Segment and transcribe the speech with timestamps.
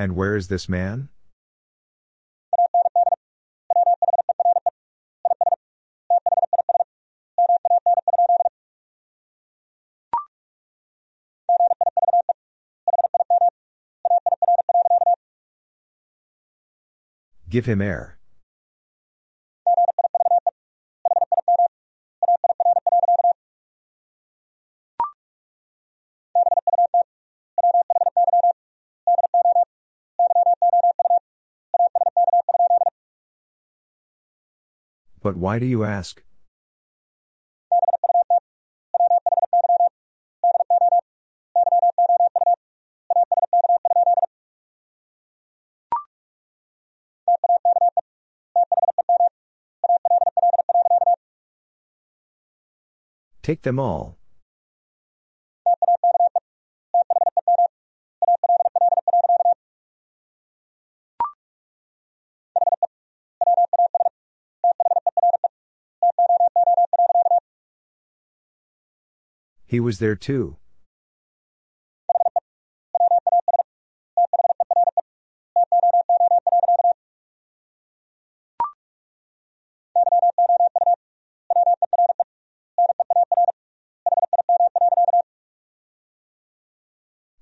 [0.00, 1.08] And where is this man?
[17.48, 18.17] Give him air.
[35.28, 36.22] But why do you ask?
[53.42, 54.17] Take them all.
[69.68, 70.56] He was there too.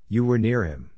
[0.09, 0.96] You were near him.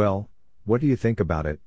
[0.00, 0.30] Well,
[0.64, 1.60] what do you think about it?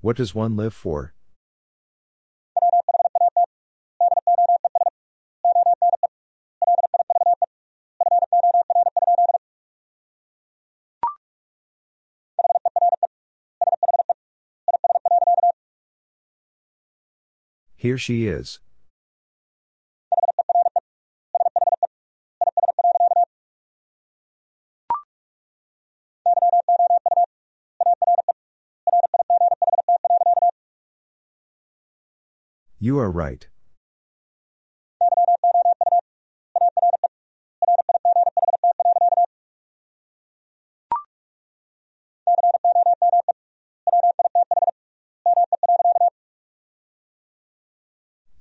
[0.00, 1.12] What does one live for?
[17.80, 18.60] Here she is.
[32.78, 33.48] You are right.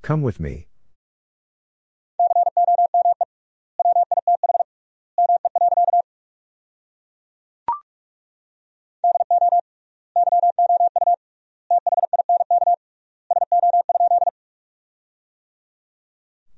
[0.09, 0.65] Come with me.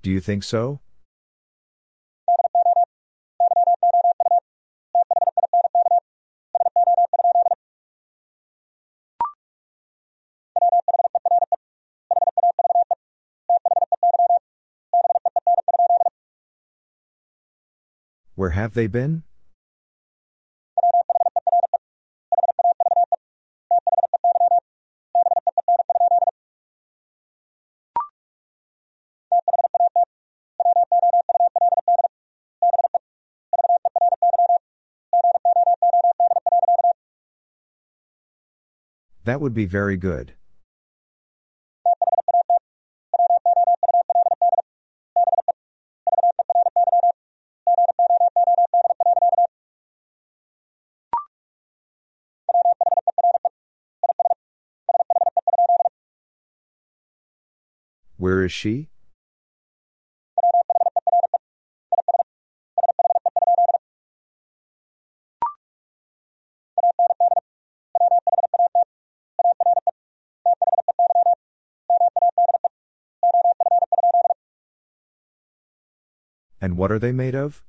[0.02, 0.80] Do you think so?
[18.52, 19.24] Where have they been?
[39.24, 40.34] That would be very good.
[58.22, 58.88] Where is she?
[76.62, 77.64] And what are they made of?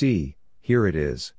[0.00, 1.34] See, here it is.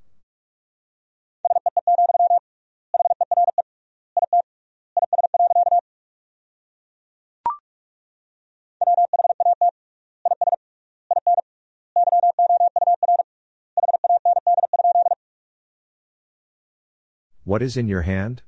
[17.44, 18.44] What is in your hand?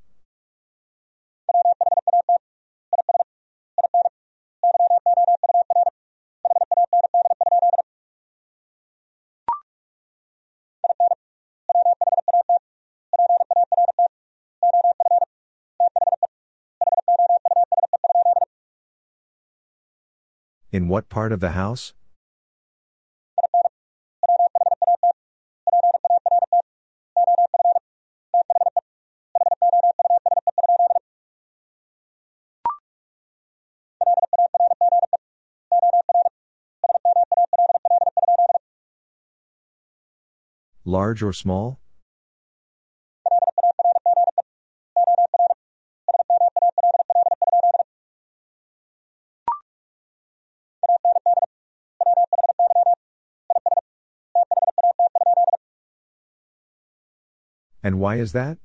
[20.73, 21.93] In what part of the house?
[40.83, 41.82] Large or small?
[57.83, 58.57] And why is that?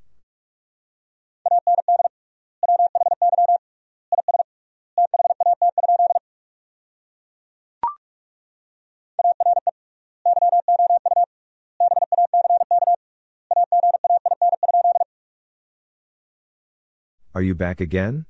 [17.34, 18.26] Are you back again?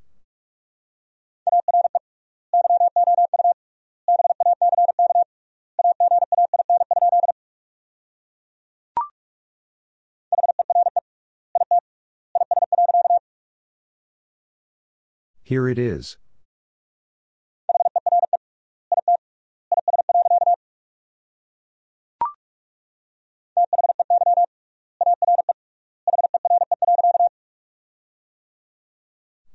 [15.49, 16.19] Here it is.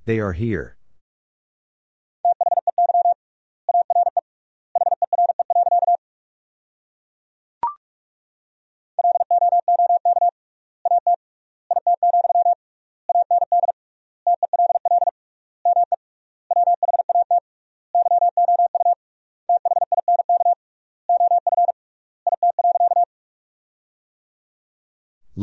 [0.06, 0.78] They are here.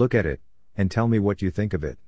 [0.00, 0.40] Look at it,
[0.78, 1.98] and tell me what you think of it.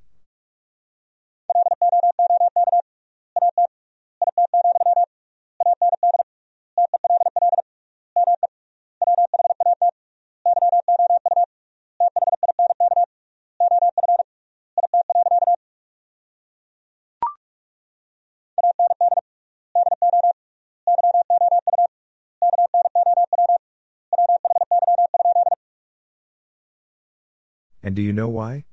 [27.83, 28.63] And do you know why?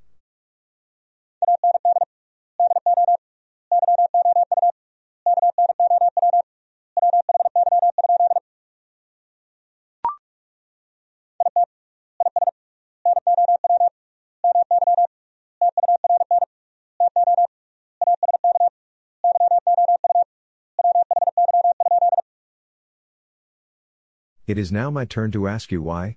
[24.46, 26.16] It is now my turn to ask you why.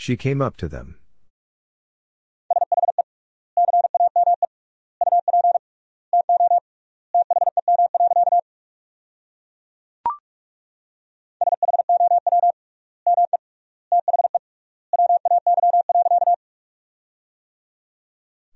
[0.00, 0.96] She came up to them.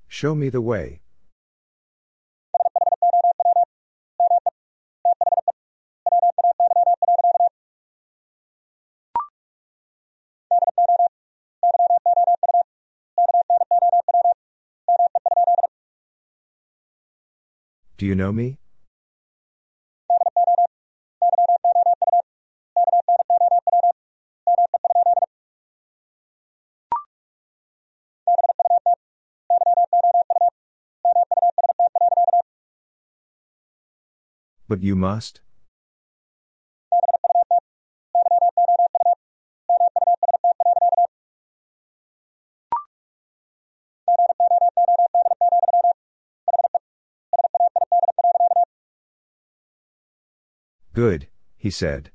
[0.08, 1.03] Show me the way.
[18.04, 18.58] Do you know me?
[34.68, 35.40] But you must?
[50.94, 52.12] Good, he said.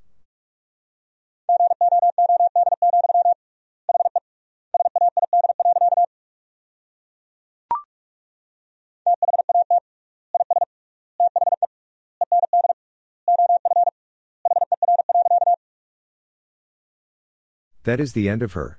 [17.84, 18.79] That is the end of her.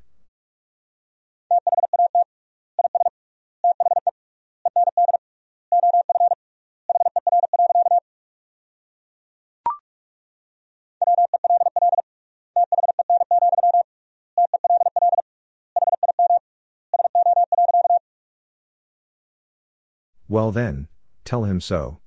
[20.51, 20.89] Well then,
[21.25, 22.01] tell him so.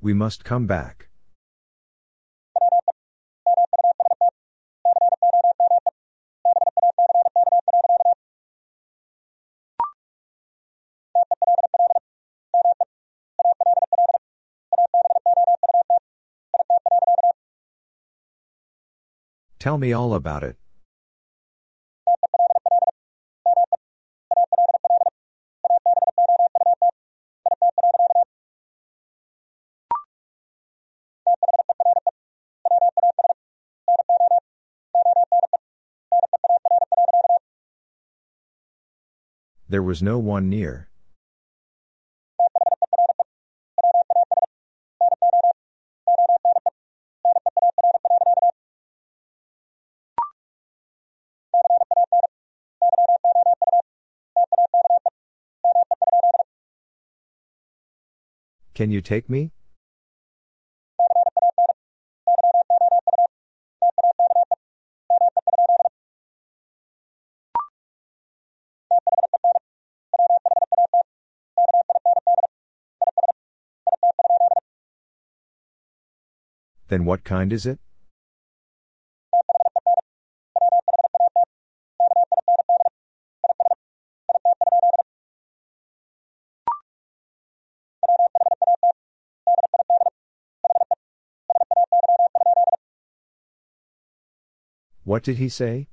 [0.00, 1.07] We must come back.
[19.58, 20.56] Tell me all about it.
[39.68, 40.88] There was no one near.
[58.78, 59.50] Can you take me?
[76.86, 77.80] Then what kind is it?
[95.08, 95.88] What did he say?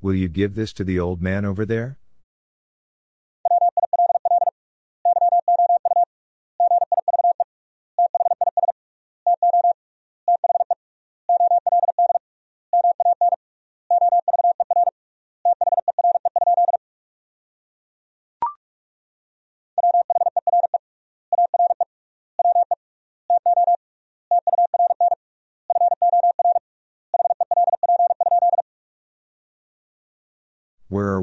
[0.00, 1.99] Will you give this to the old man over there?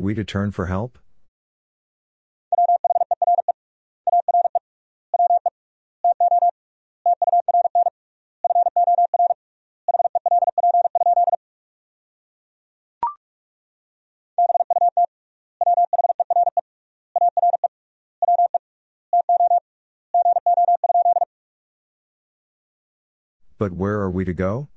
[0.07, 0.97] We to turn for help?
[23.59, 24.69] But where are we to go?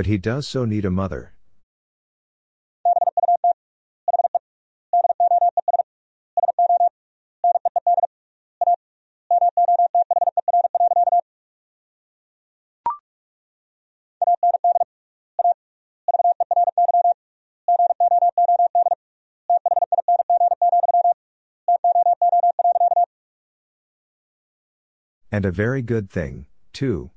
[0.00, 1.34] But he does so need a mother.
[25.30, 27.10] And a very good thing, too.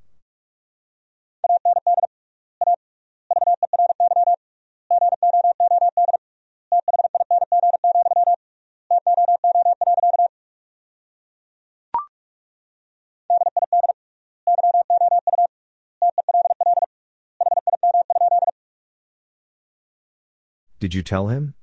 [20.94, 21.56] Did you tell him?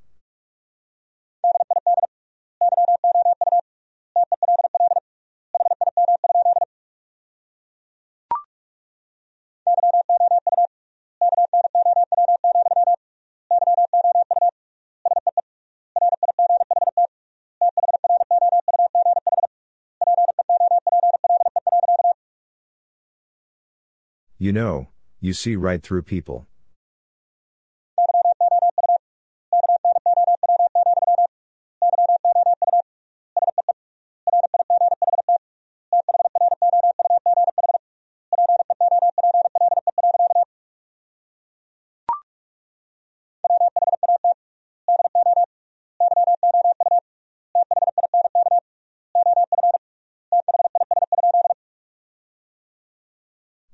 [24.38, 24.88] You know,
[25.20, 26.49] you see right through people.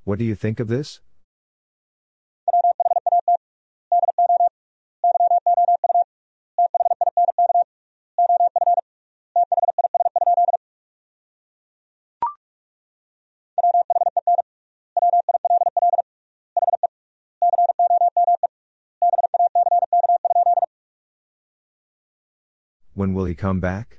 [0.06, 1.00] What do you think of this?
[22.94, 23.98] When will he come back?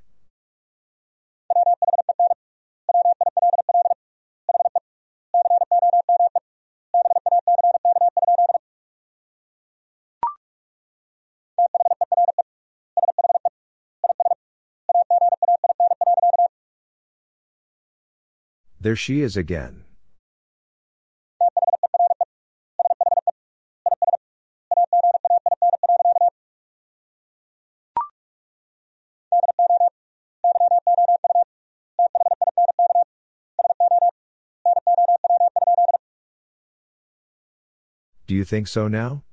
[18.88, 19.84] There she is again.
[38.26, 39.27] Do you think so now?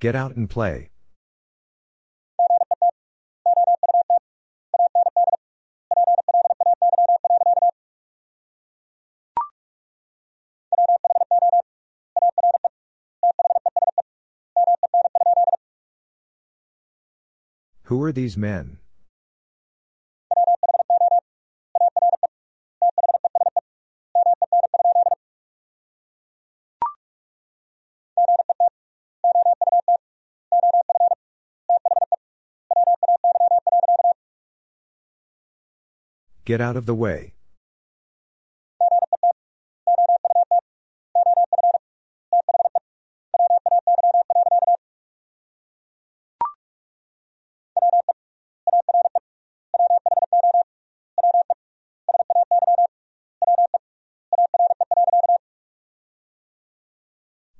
[0.00, 0.90] Get out and play.
[17.84, 18.78] Who are these men?
[36.48, 37.34] Get out of the way.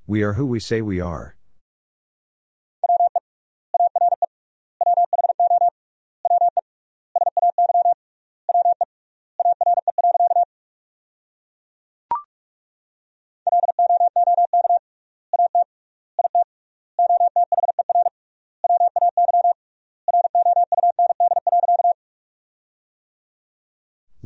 [0.06, 1.37] We are who we say we are.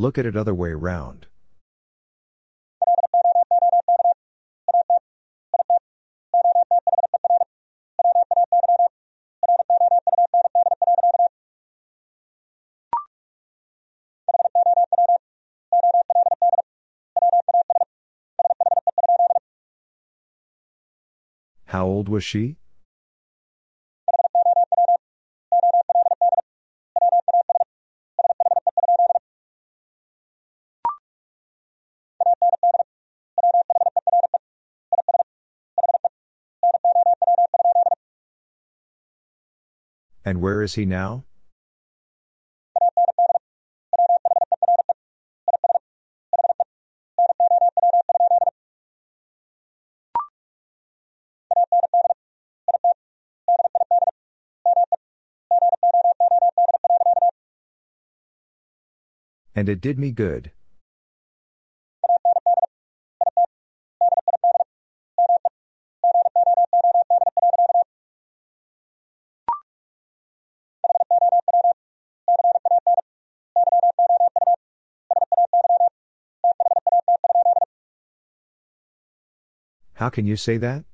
[0.03, 1.27] Look at it other way round.
[21.67, 22.57] How old was she?
[40.25, 41.25] And where is he now?
[59.55, 60.51] And it did me good.
[80.03, 80.85] How can you say that?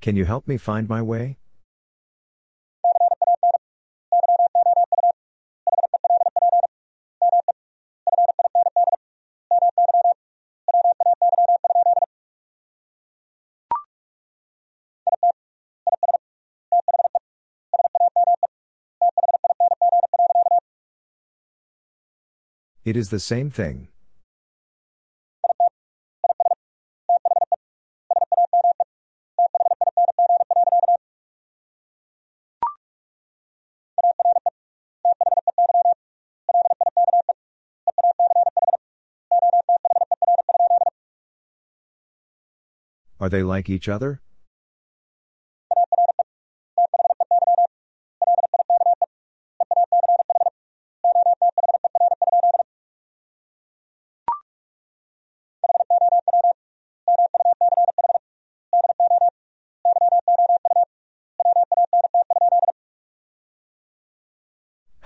[0.00, 1.38] Can you help me find my way?
[22.94, 23.88] It is the same thing.
[43.18, 44.20] Are they like each other?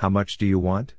[0.08, 0.94] How much do you want?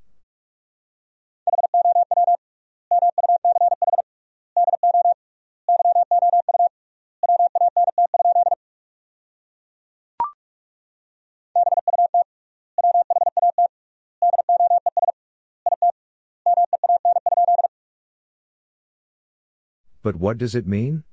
[20.04, 21.04] But what does it mean?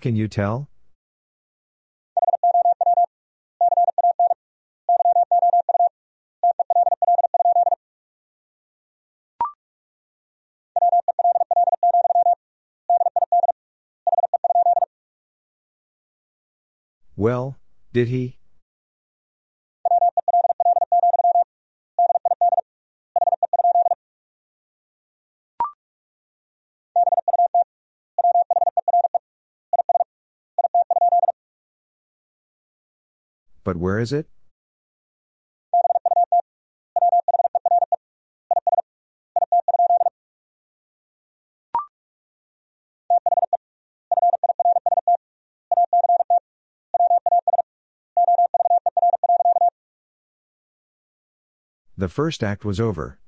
[0.00, 0.68] Can you tell?
[17.16, 17.58] Well,
[17.92, 18.39] did he?
[33.70, 34.26] But where is it?
[51.96, 53.20] The first act was over.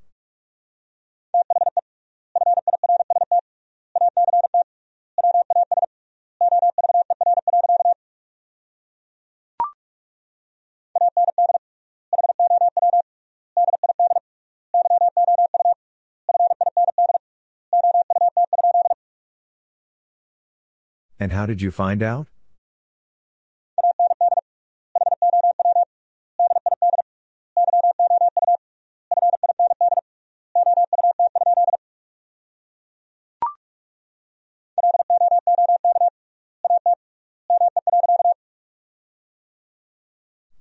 [21.22, 22.26] And how did you find out?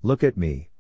[0.04, 0.71] Look at me.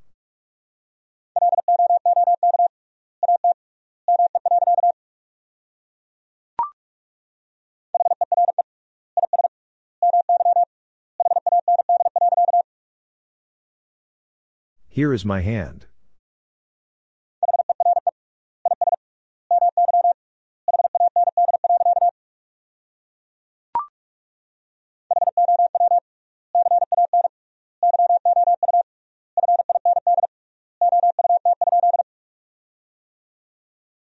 [14.94, 15.86] Here is my hand.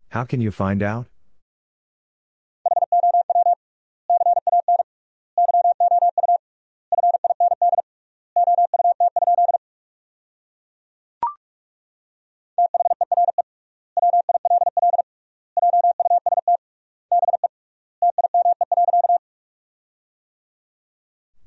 [0.10, 1.13] How can you find out?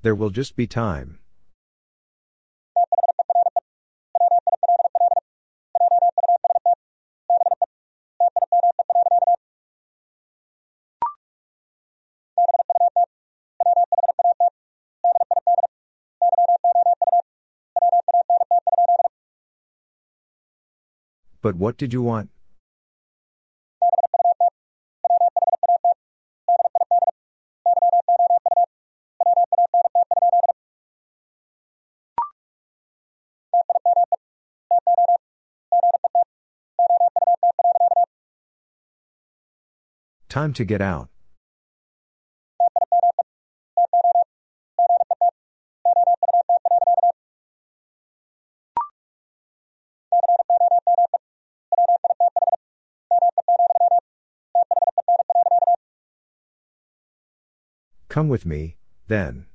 [0.07, 1.19] There will just be time.
[21.42, 22.31] But what did you want?
[40.37, 41.09] Time to get out.
[58.11, 58.77] Come with me,
[59.09, 59.46] then.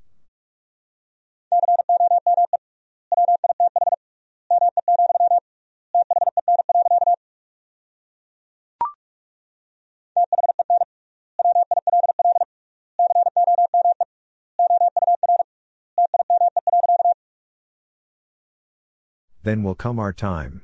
[19.52, 20.62] Then will come our time.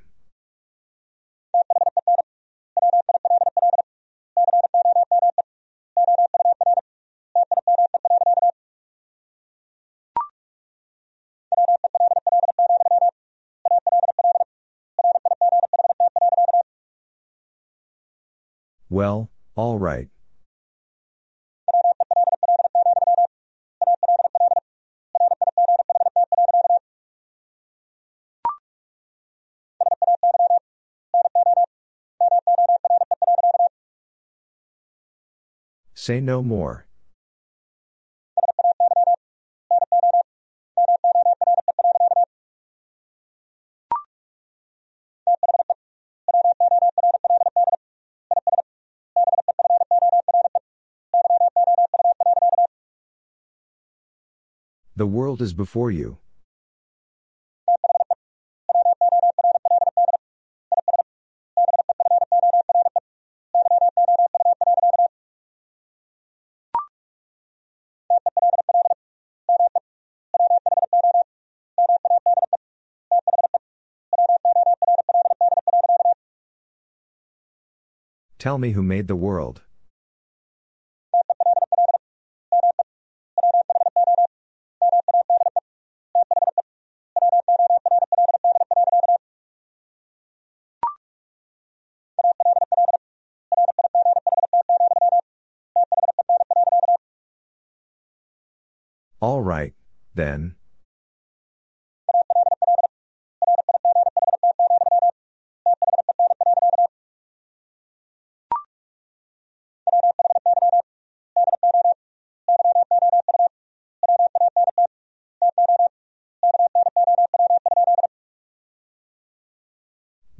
[18.89, 20.07] Well, all right.
[36.07, 36.85] Say no more.
[54.95, 56.19] The world is before you.
[78.47, 79.61] Tell me who made the world.
[99.19, 99.73] All right,
[100.15, 100.55] then.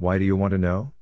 [0.08, 0.92] Why do you want to know?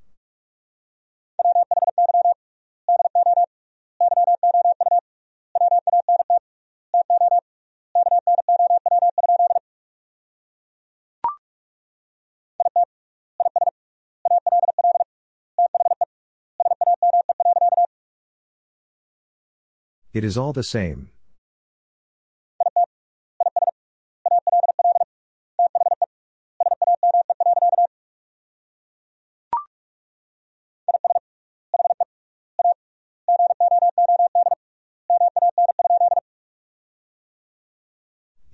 [20.12, 21.11] It is all the same.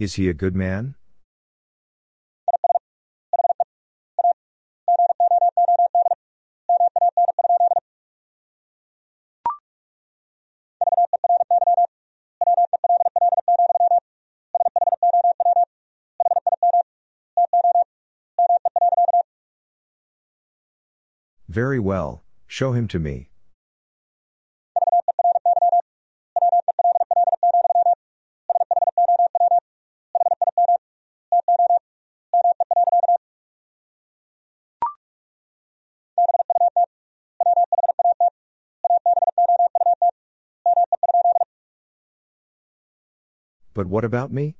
[0.02, 0.96] Is he a good man?
[21.48, 23.31] Very well, show him to me.
[43.74, 44.56] But what about me?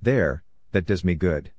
[0.00, 1.50] There, that does me good.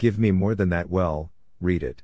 [0.00, 2.02] Give me more than that well, read it.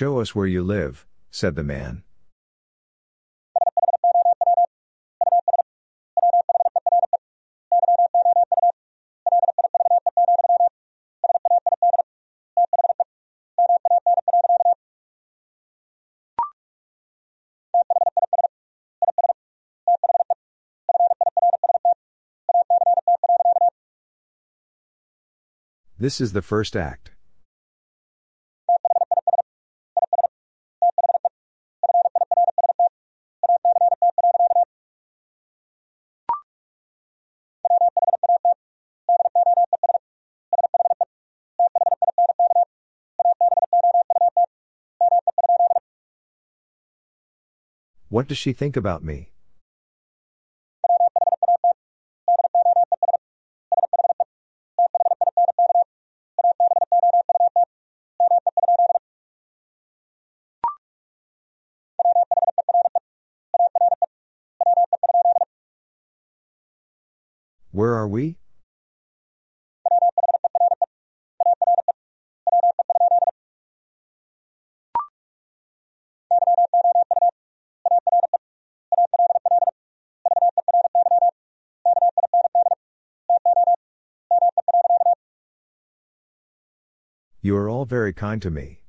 [0.00, 2.04] Show us where you live, said the man.
[25.98, 27.17] This is the first act.
[48.18, 49.30] What does she think about me?
[67.70, 68.38] Where are we?
[87.88, 88.82] Very kind to me.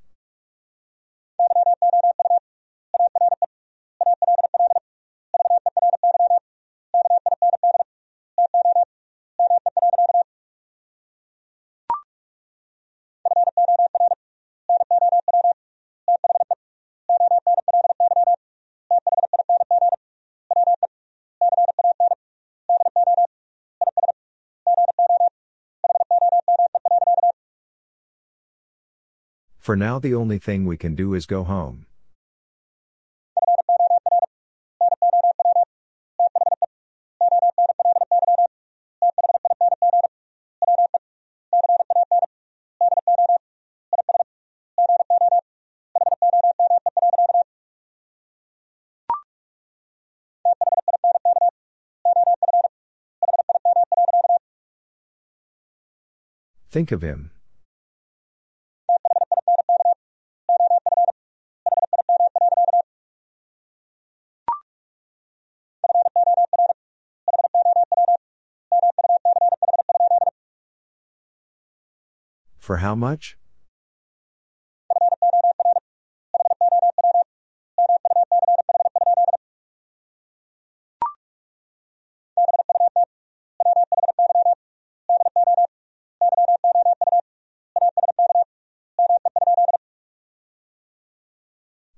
[29.70, 31.86] For now, the only thing we can do is go home.
[56.72, 57.30] Think of him.
[72.70, 73.36] For how much?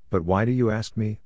[0.10, 1.20] But why do you ask me?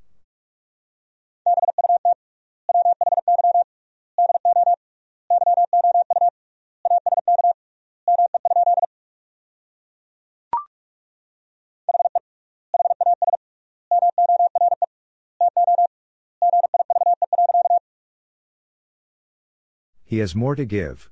[20.16, 21.10] He has more to give.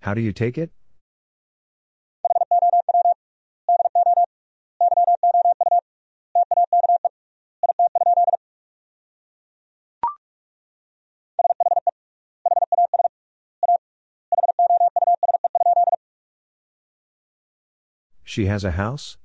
[0.00, 0.72] How do you take it?
[18.36, 19.16] She has a house?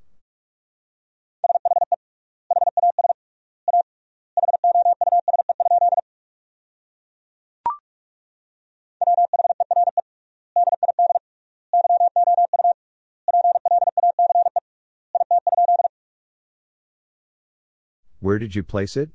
[18.22, 19.10] Where did you place it?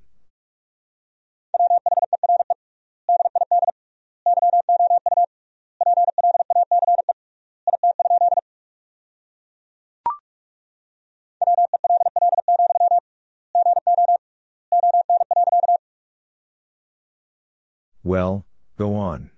[18.07, 18.47] Well,
[18.79, 19.31] go on.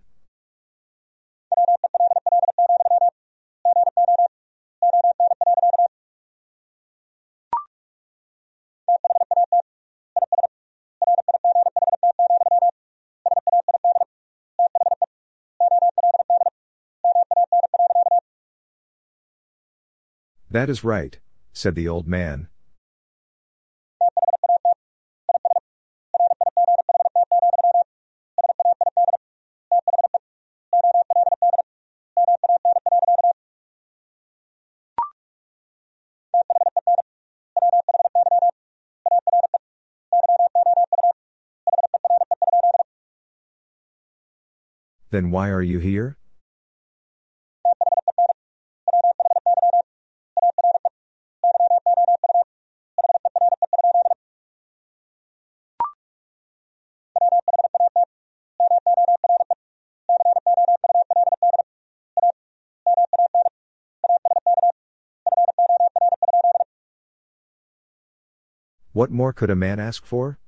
[20.51, 21.19] That is right,
[21.55, 22.49] said the old man.
[45.11, 46.17] Then why are you here?
[68.93, 70.39] What more could a man ask for?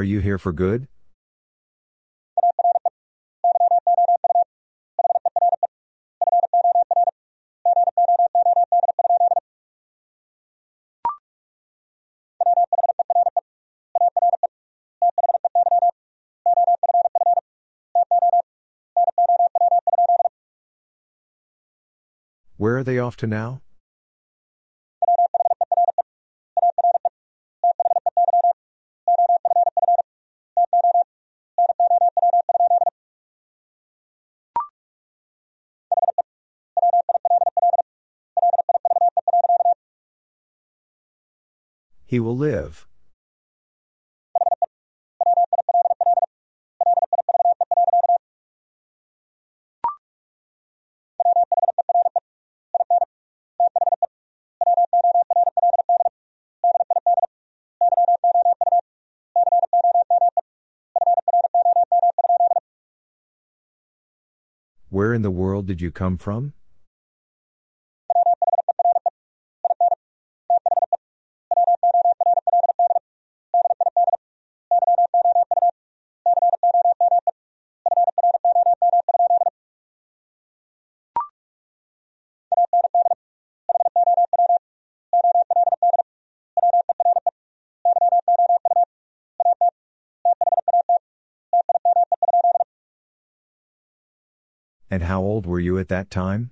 [0.00, 0.88] Are you here for good?
[22.56, 23.60] Where are they off to now?
[42.10, 42.88] He will live.
[64.88, 66.54] Where in the world did you come from?
[94.92, 96.50] And how old were you at that time?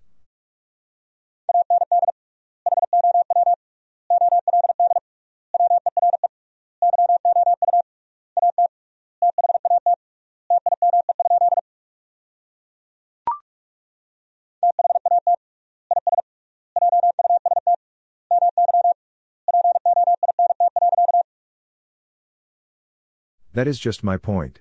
[23.52, 24.60] That is just my point.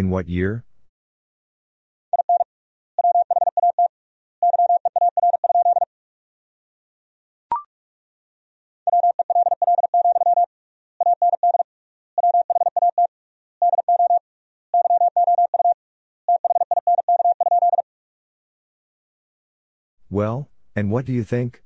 [0.00, 0.64] In what year?
[20.08, 21.62] Well, and what do you think?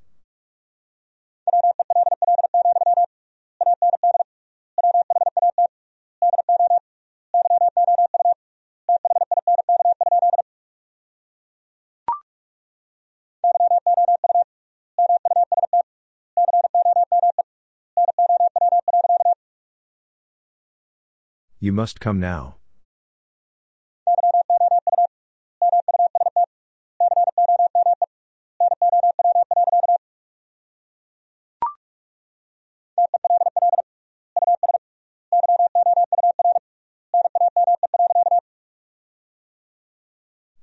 [21.64, 22.56] You must come now.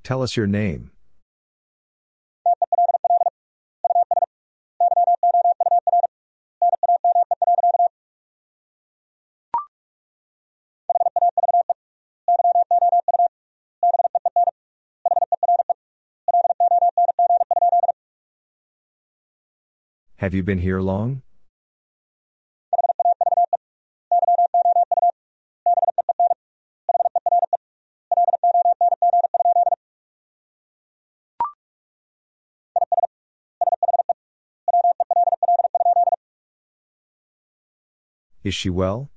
[0.04, 0.92] Tell us your name.
[20.22, 21.24] Have you been here long?
[38.44, 39.10] Is she well?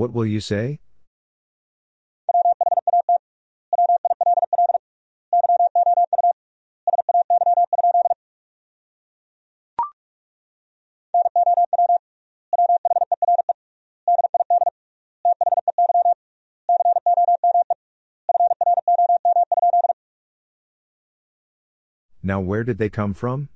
[0.00, 0.80] What will you say?
[22.22, 23.50] Now where did they come from?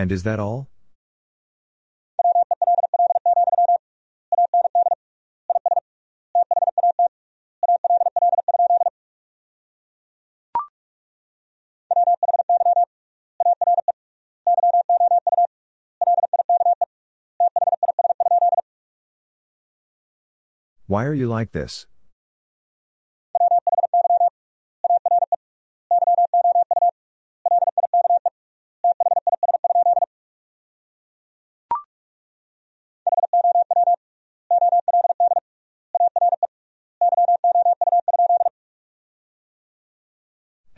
[0.00, 0.66] And is that all?
[20.86, 21.86] Why are you like this?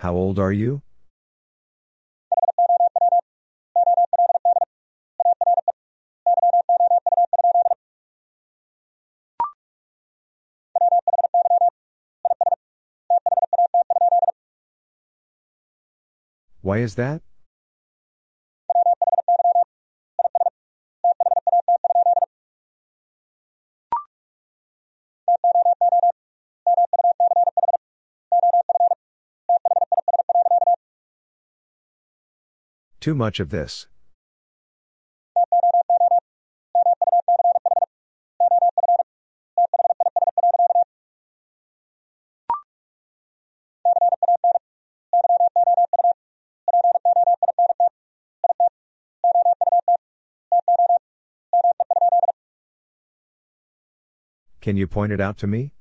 [0.03, 0.81] How old are you?
[16.63, 17.21] Why is that?
[33.03, 33.89] Too much of this.
[54.61, 55.73] Can you point it out to me?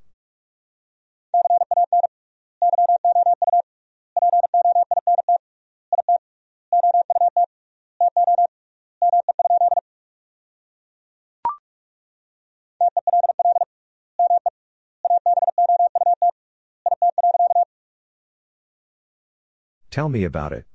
[19.91, 20.65] Tell me about it.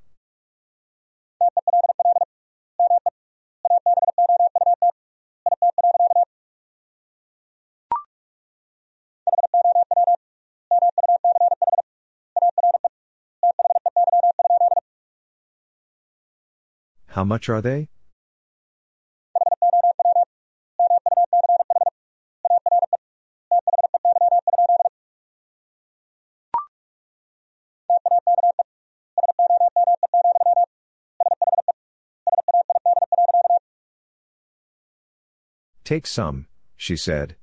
[17.09, 17.89] How much are they?
[35.87, 37.37] Take some, she said.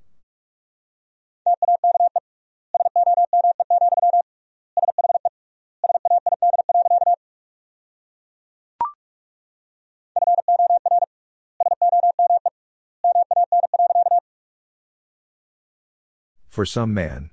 [16.50, 17.33] For some man.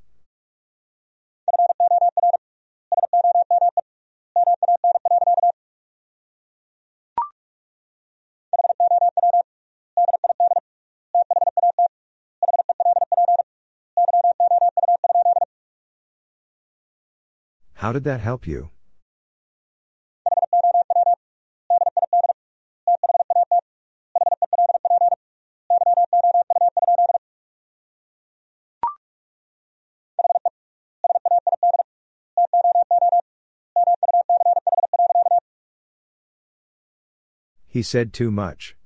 [17.80, 18.68] How did that help you?
[37.66, 38.76] He said too much.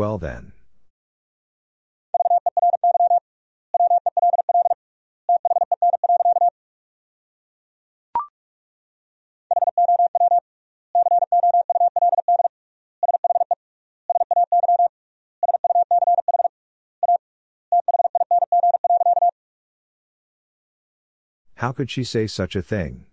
[0.00, 0.52] Well then.
[21.56, 23.09] How could she say such a thing?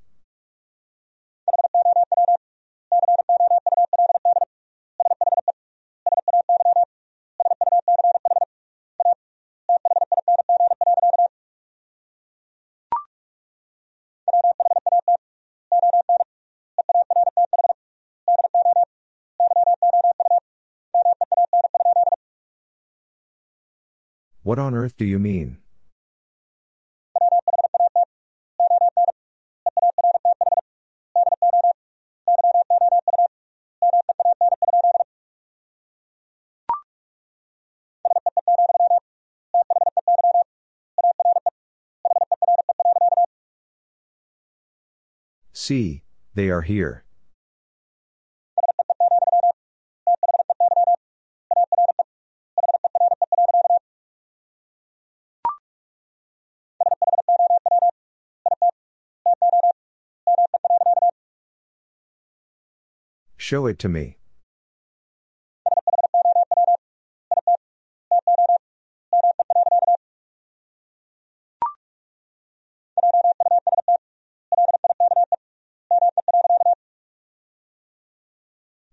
[24.48, 25.58] What on earth do you mean?
[45.52, 46.04] See,
[46.36, 47.04] they are here.
[63.48, 64.18] Show it to me.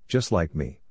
[0.06, 0.83] Just like me.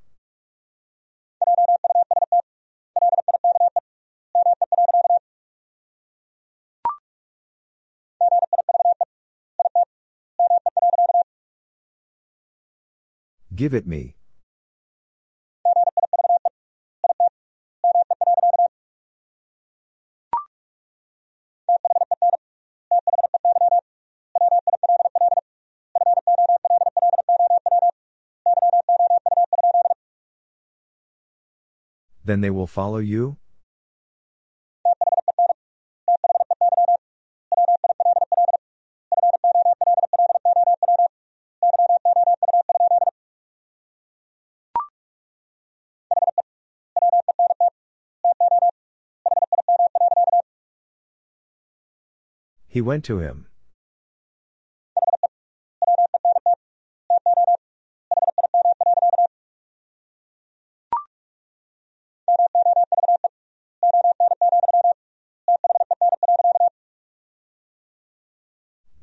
[13.56, 14.16] Give it me.
[32.26, 33.38] Then they will follow you?
[52.74, 53.46] He went to him.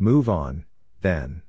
[0.01, 0.65] Move on,
[1.01, 1.43] then.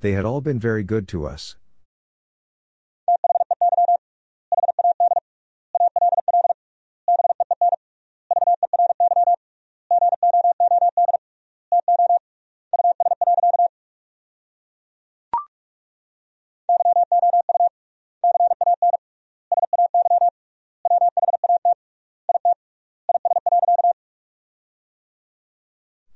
[0.00, 1.56] They had all been very good to us.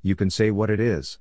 [0.05, 1.19] You can say what it is.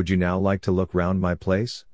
[0.00, 1.84] Would you now like to look round my place?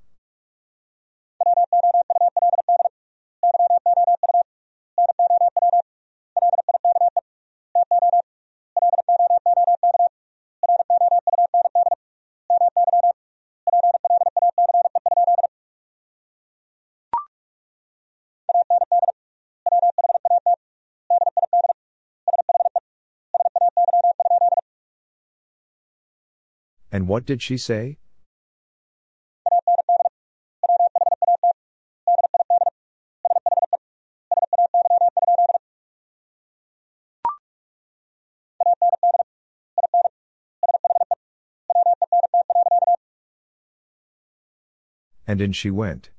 [27.07, 27.98] And what did she say?
[45.28, 46.11] And in she went.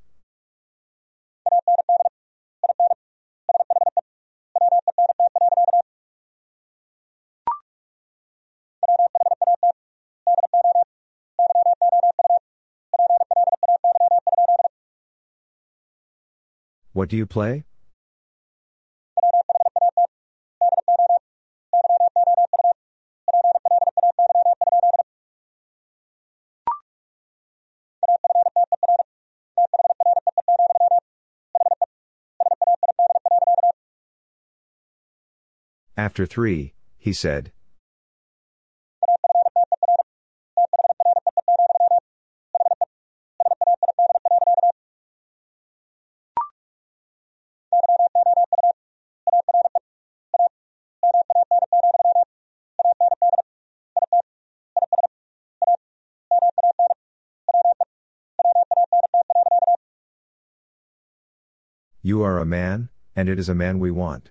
[16.98, 17.62] What do you play?
[35.96, 37.52] After three, he said.
[62.08, 64.30] You are a man, and it is a man we want.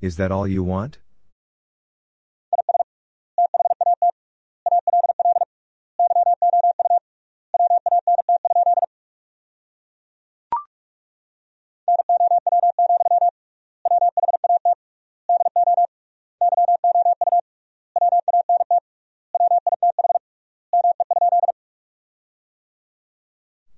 [0.00, 0.98] Is that all you want?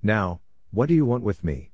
[0.04, 0.40] Now,
[0.72, 1.70] what do you want with me?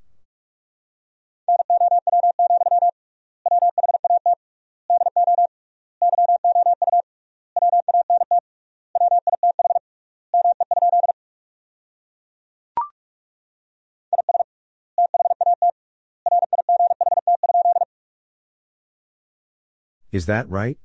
[20.12, 20.78] Is that right?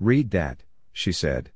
[0.00, 0.62] Read that,
[0.94, 1.50] she said.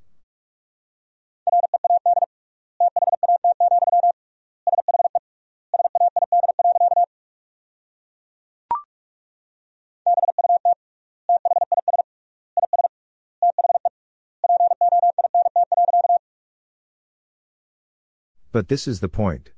[18.52, 19.53] But this is the point.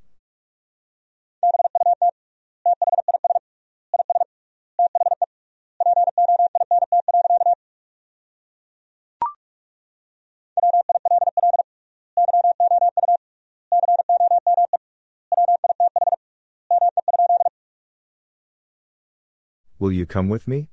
[19.78, 20.68] Will you come with me?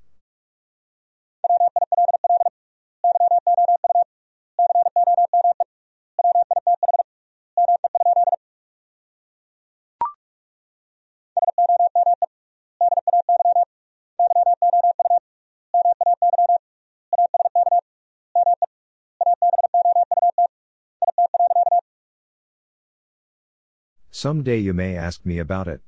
[24.12, 25.82] Some day you may ask me about it.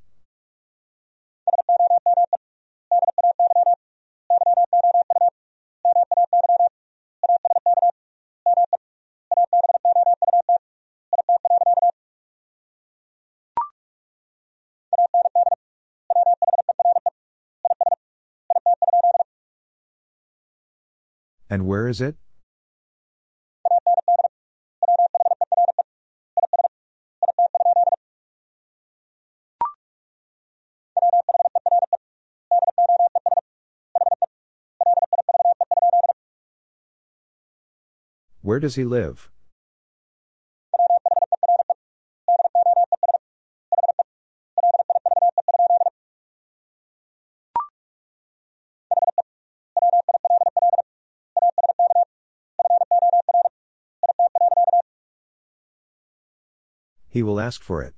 [21.56, 22.18] And where is it?
[38.41, 39.32] Where does he live?
[57.16, 57.93] He will ask for it.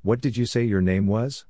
[0.00, 1.44] What did you say your name was?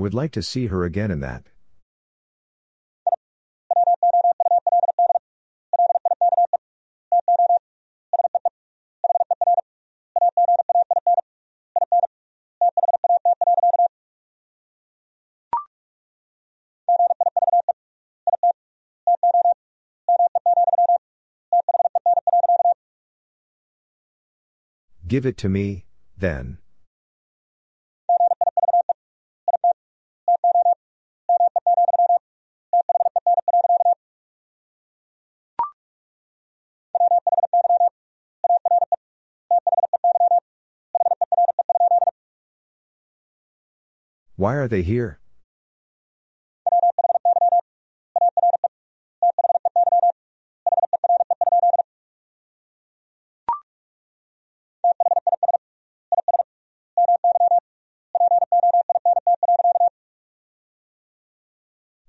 [0.00, 1.44] Would like to see her again in that.
[25.06, 25.86] Give it to me,
[26.16, 26.58] then.
[44.40, 45.18] Why are they here?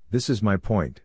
[0.10, 1.02] This is my point.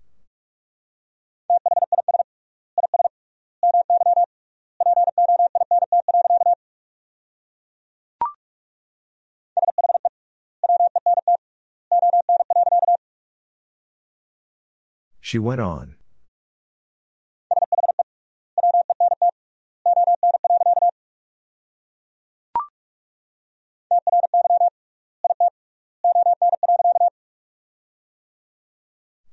[15.26, 15.96] She went on.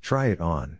[0.02, 0.80] Try it on.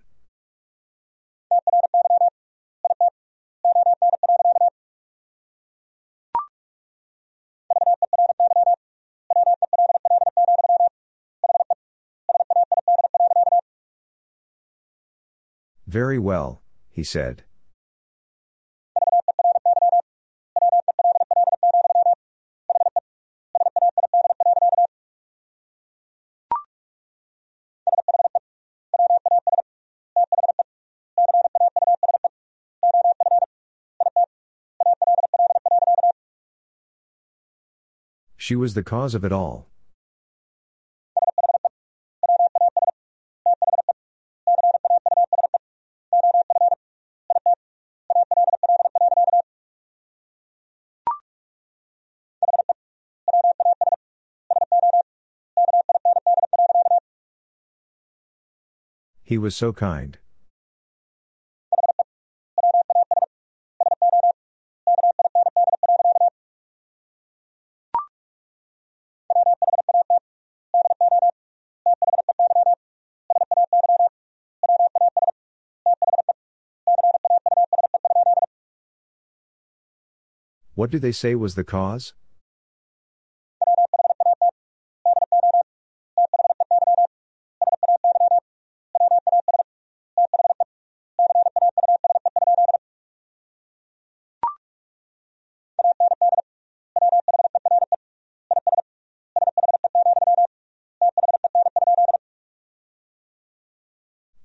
[15.93, 17.43] Very well, he said.
[38.35, 39.72] She was the cause of it all.
[59.24, 60.17] He was so kind.
[80.76, 82.13] What do they say was the cause?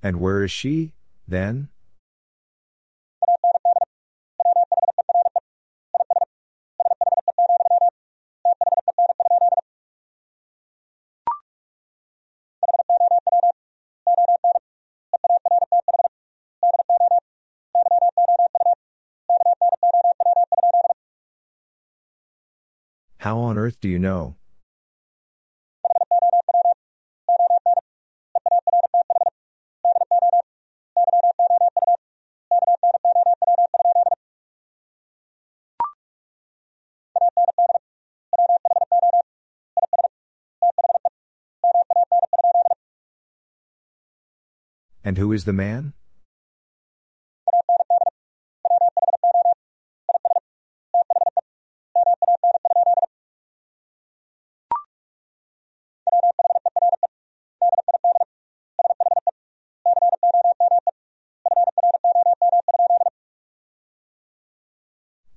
[0.09, 0.95] And where is she,
[1.27, 1.69] then?
[23.19, 24.38] How on earth do you know?
[45.19, 45.95] And who is the man?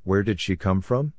[0.04, 1.14] Where did she come from?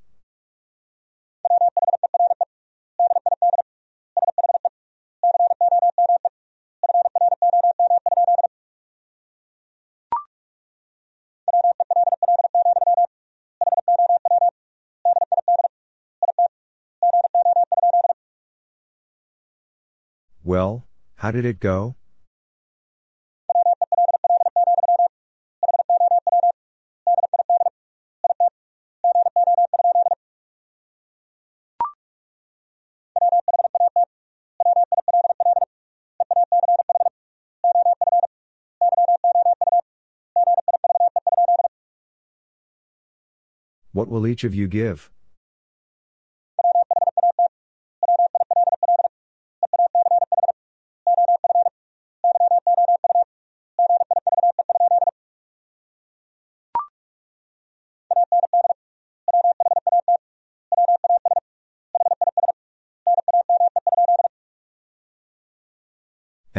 [21.23, 21.95] How did it go?
[43.93, 45.09] What will each of you give?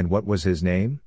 [0.04, 1.00] And what was his name?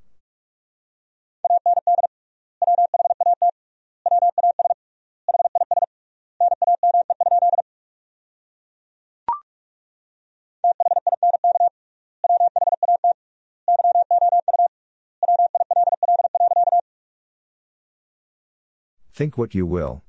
[19.13, 20.06] Think what you will.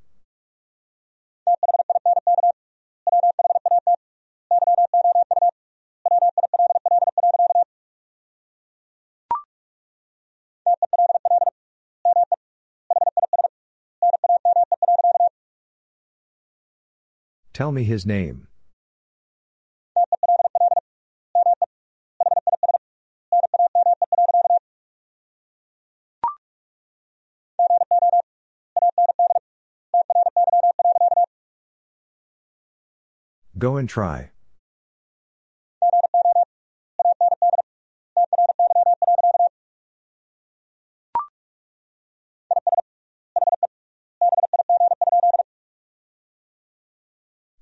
[17.57, 18.45] Tell me his name.
[33.57, 34.29] Go and try.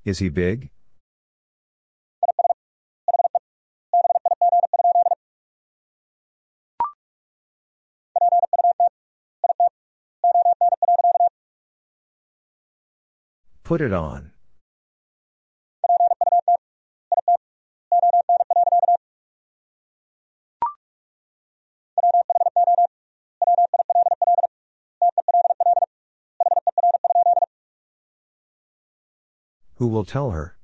[0.06, 0.70] Is he big?
[13.64, 14.35] Put it on.
[29.78, 30.56] Who will tell her?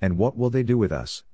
[0.00, 1.24] And what will they do with us?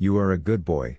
[0.00, 0.98] You are a good boy.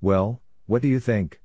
[0.00, 1.39] Well, what do you think?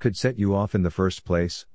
[0.00, 1.66] Could set you off in the first place?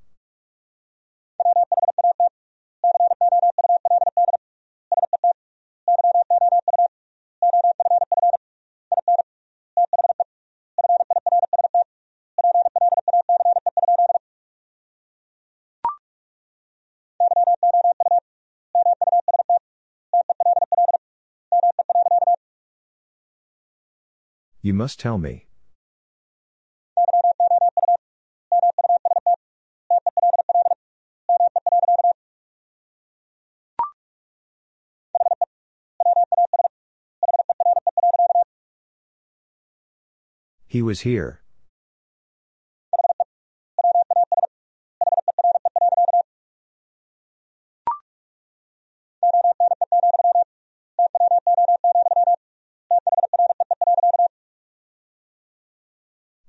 [24.62, 25.46] You must tell me.
[40.76, 41.40] He was here.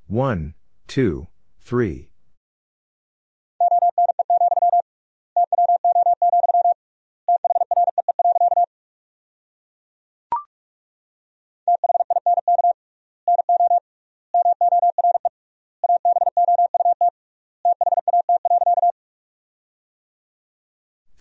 [0.08, 0.54] One,
[0.88, 1.28] two,
[1.60, 2.10] three.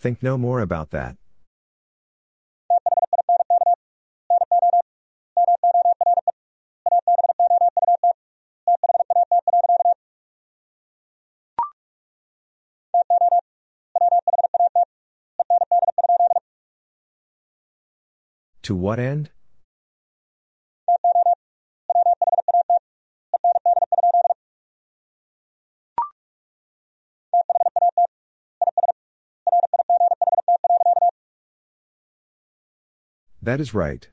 [0.06, 1.16] Think no more about that.
[18.62, 19.30] To what end?
[33.46, 34.08] That is right.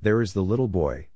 [0.00, 1.08] There is the little boy.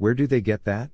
[0.00, 0.90] Where do they get that?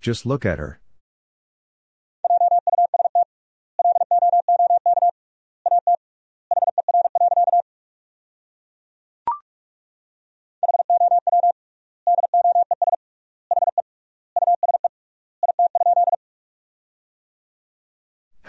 [0.00, 0.83] Just look at her.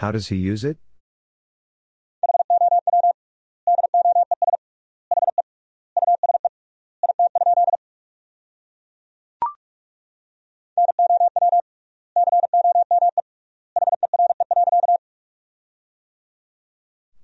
[0.06, 0.78] How does he use it?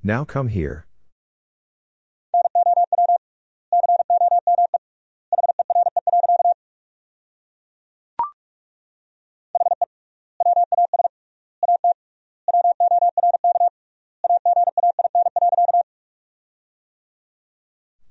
[0.03, 0.87] Now come here.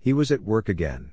[0.03, 1.11] He was at work again.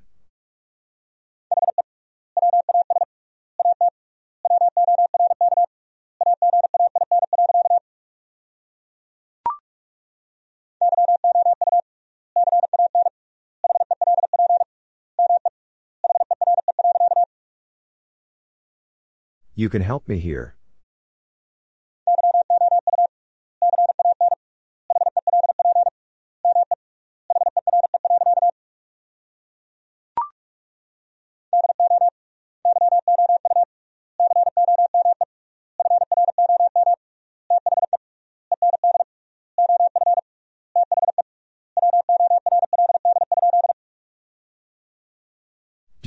[19.55, 20.58] You can help me here.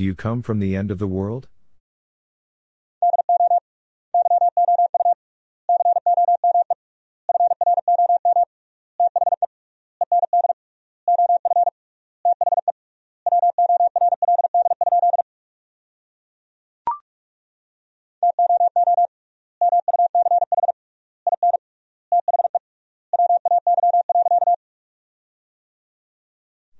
[0.02, 1.46] Do you come from the end of the world?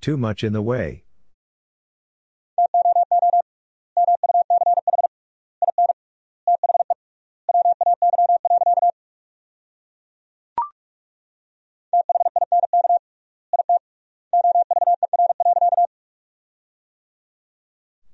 [0.01, 1.05] Too much in the way.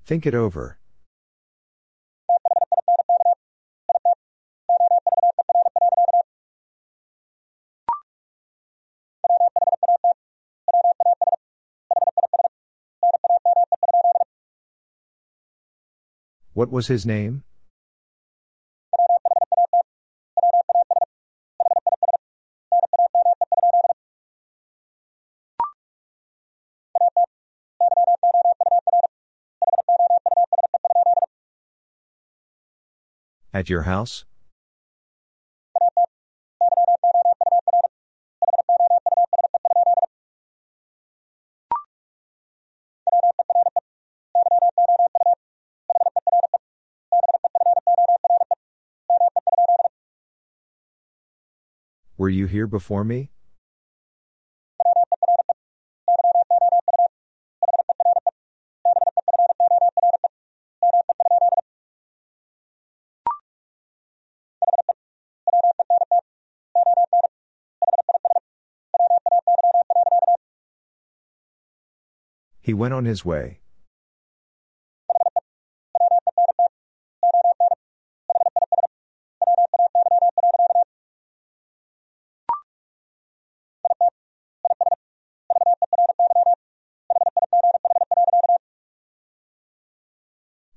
[0.09, 0.79] Think it over.
[16.53, 17.43] What was his name?
[33.59, 34.23] At your house?
[52.17, 53.31] Were you here before me?
[72.69, 73.61] He went on his way.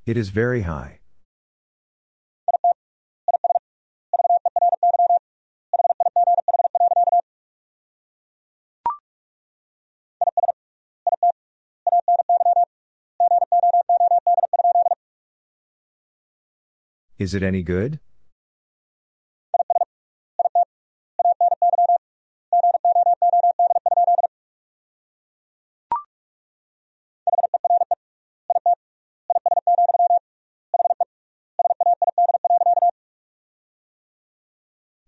[0.07, 1.02] It is very high.
[17.23, 18.01] Is it any good?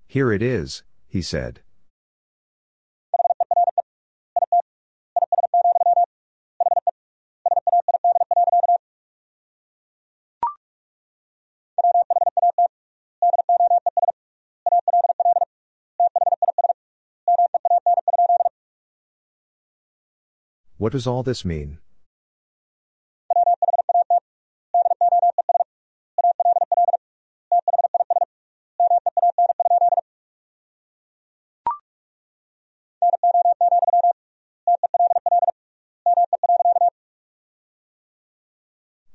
[0.07, 1.64] Here it is, he said.
[20.85, 21.79] What does all this mean?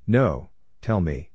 [0.08, 0.50] No,
[0.82, 1.30] tell me.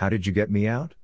[0.00, 0.94] How did you get me out?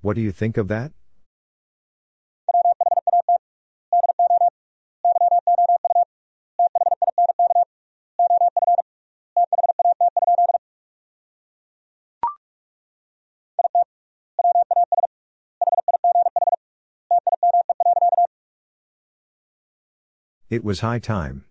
[0.00, 0.92] What do you think of that?
[20.54, 21.46] It was high time.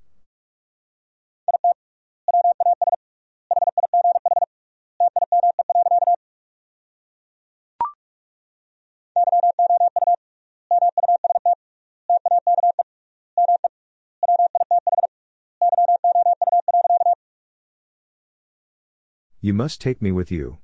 [19.42, 20.60] You must take me with you.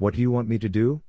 [0.00, 1.02] What do you want me to do?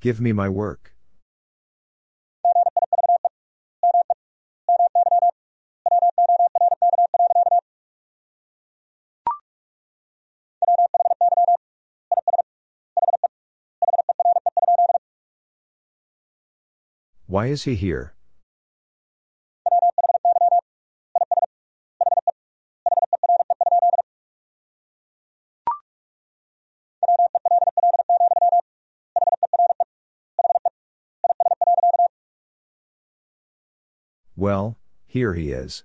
[0.00, 0.92] Give me my work.
[17.30, 18.12] Why is he here?
[34.34, 34.76] Well,
[35.06, 35.84] here he is.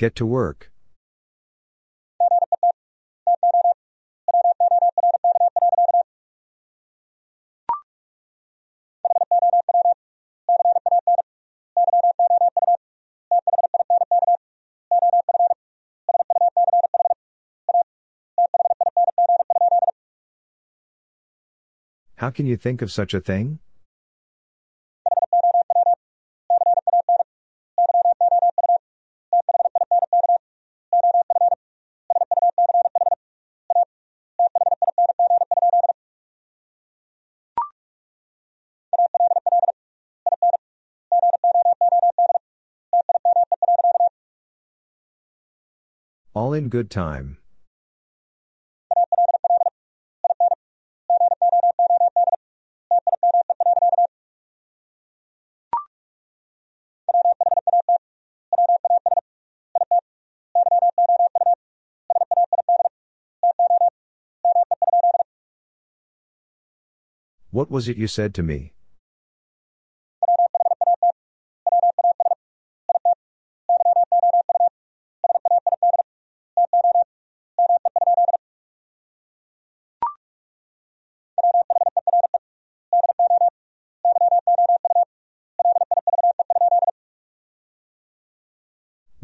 [0.00, 0.70] Get to work.
[22.16, 23.58] How can you think of such a thing?
[46.50, 47.38] All in good time.
[67.52, 68.72] What was it you said to me?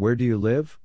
[0.06, 0.78] Where do you live?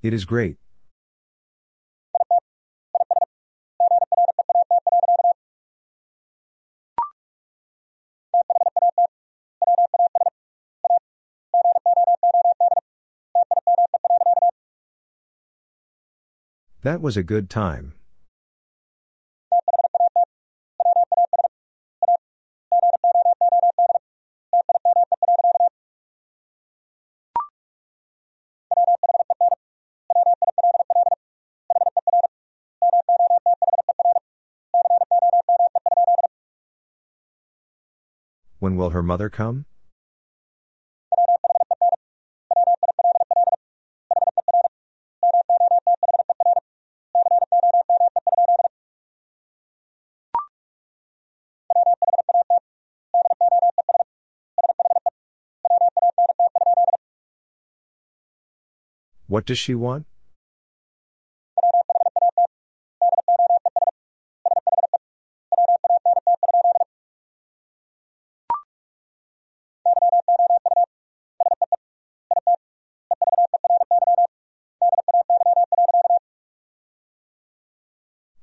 [0.00, 0.56] It is great.
[16.84, 17.94] That was a good time.
[38.58, 39.64] When will her mother come?
[59.34, 60.06] What does she want?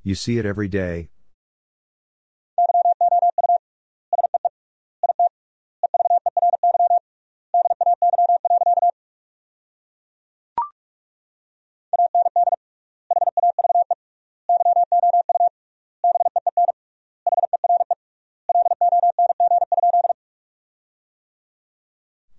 [0.04, 1.11] You see it every day.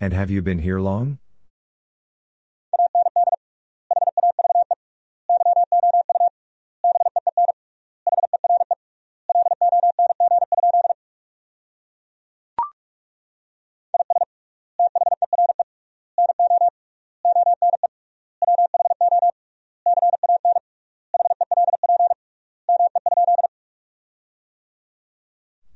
[0.02, 1.18] And have you been here long?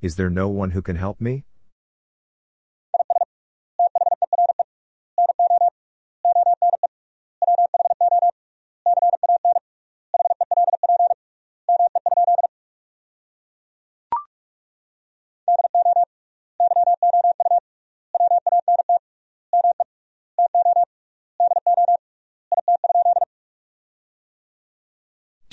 [0.03, 1.45] Is there no one who can help me?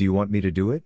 [0.04, 0.84] Do you want me to do it?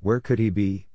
[0.00, 0.89] Where could he be?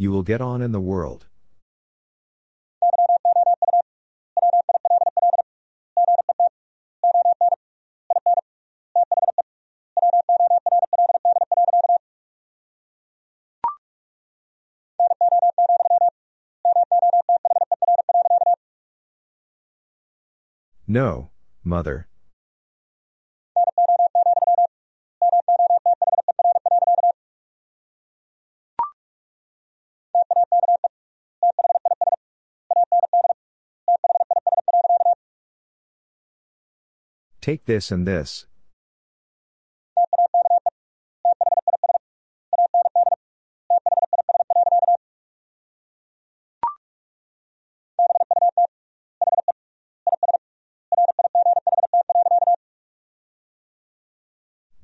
[0.00, 1.26] You will get on in the world.
[20.86, 21.30] No,
[21.64, 22.07] mother.
[37.48, 38.44] Take this and this.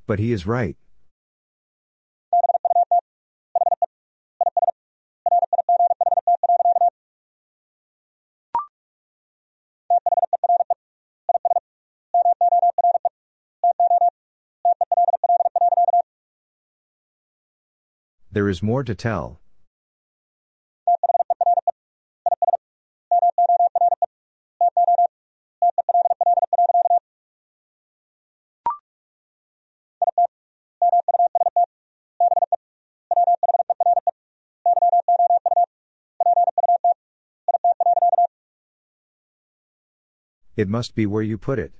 [0.07, 0.75] But he is right.
[18.35, 19.39] There is more to tell.
[40.57, 41.71] It must be where you put it.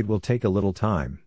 [0.00, 1.18] It will take a little time.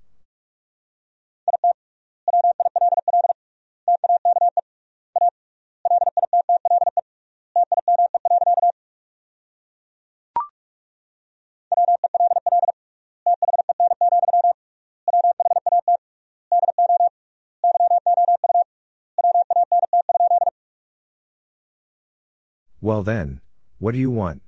[22.81, 23.41] Well then,
[23.77, 24.41] what do you want?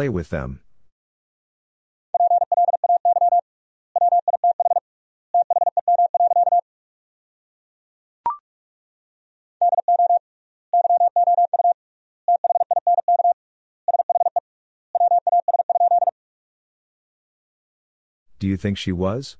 [0.00, 0.60] Play with them.
[18.38, 19.36] Do you think she was?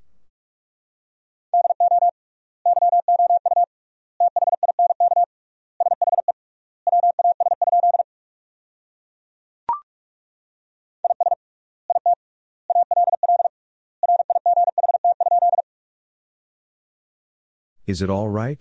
[17.91, 18.57] Is it all right?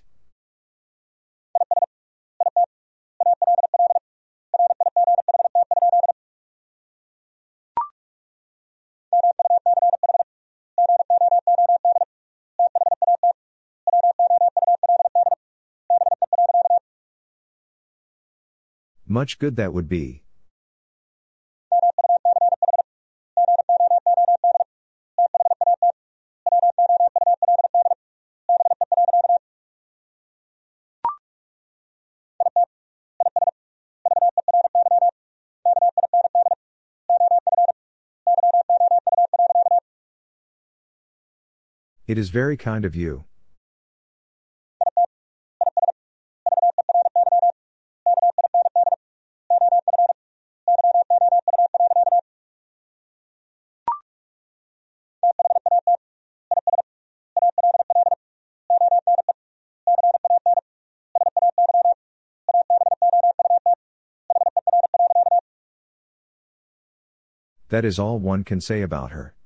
[19.07, 20.25] Much good that would be.
[42.11, 43.23] It is very kind of you.
[67.69, 69.37] That is all one can say about her.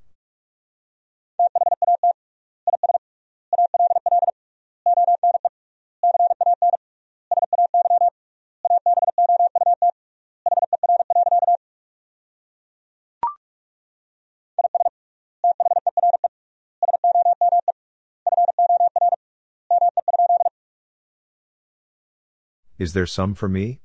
[22.84, 23.80] Is there some for me?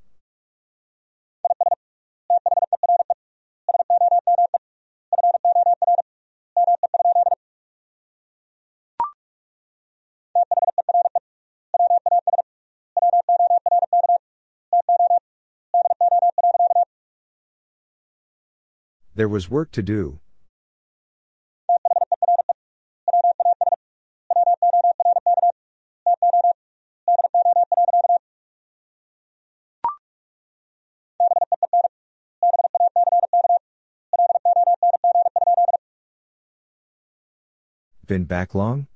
[19.15, 20.19] There was work to do.
[38.10, 38.88] Been back long?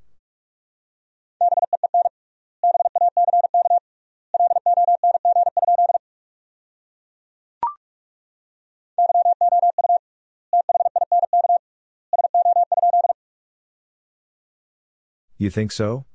[15.37, 16.05] You think so?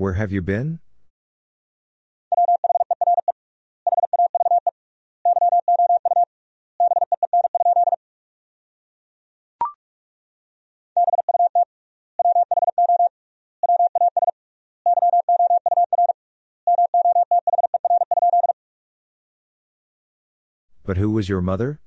[0.00, 0.78] Where have you been?
[20.82, 21.78] But who was your mother?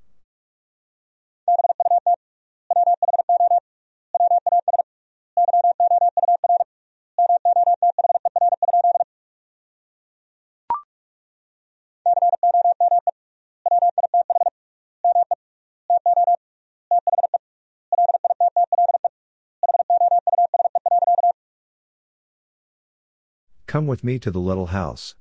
[23.74, 25.16] Come with me to the little house.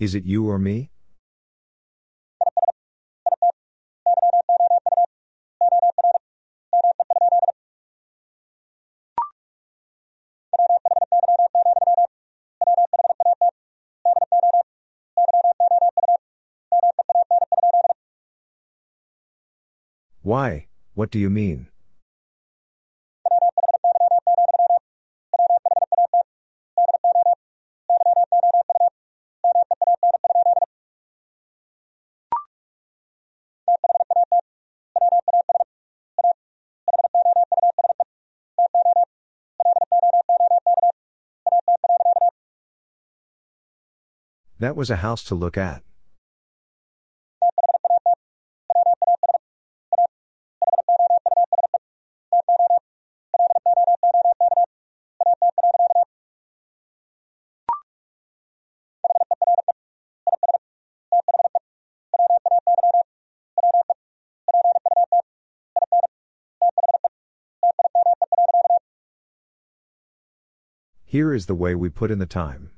[0.00, 0.90] Is it you or me?
[20.38, 21.66] Why, what do you mean?
[44.60, 45.87] That was a house to look at.
[71.10, 72.68] Here is the way we put in the time.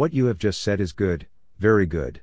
[0.00, 1.26] What you have just said is good,
[1.58, 2.22] very good.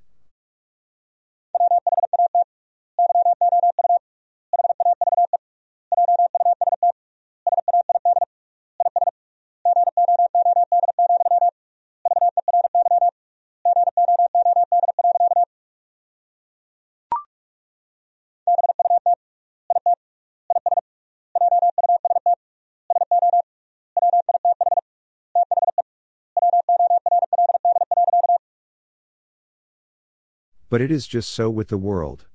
[30.77, 32.27] But it is just so with the world.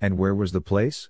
[0.00, 1.08] And where was the place?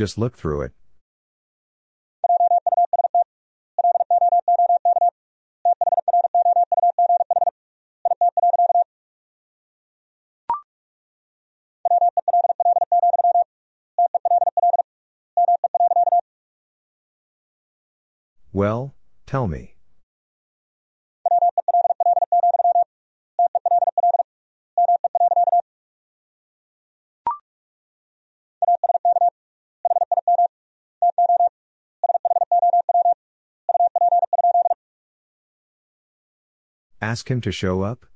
[0.00, 0.72] Just look through it.
[18.54, 18.94] Well,
[19.26, 19.74] tell me.
[37.10, 38.06] Ask him to show up?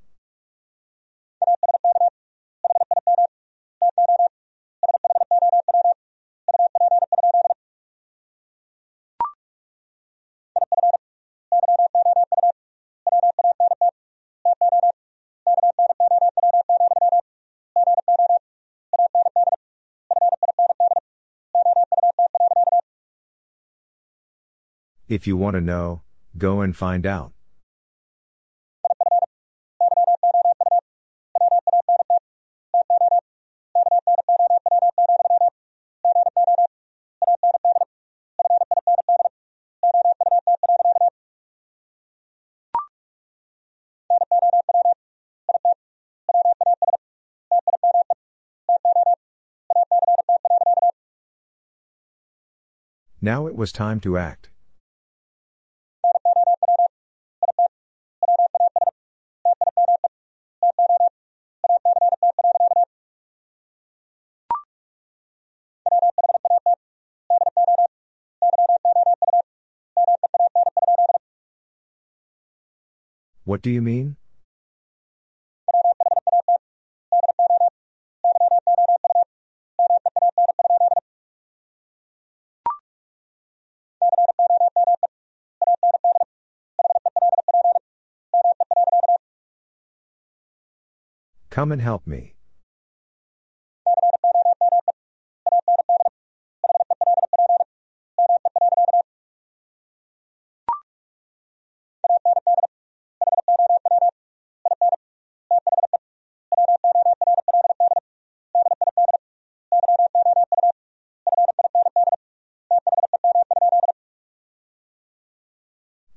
[25.09, 26.03] If you want to know,
[26.37, 27.34] go and find out.
[53.25, 54.49] Now it was time to act.
[73.43, 74.17] What do you mean?
[91.65, 92.35] Come and help me.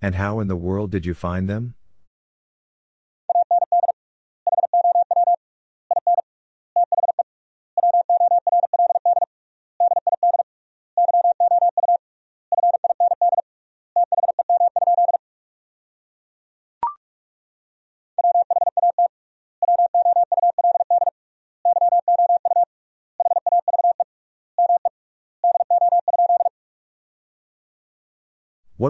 [0.02, 1.74] And how in the world did you find them?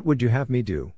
[0.08, 0.90] Would you have me do?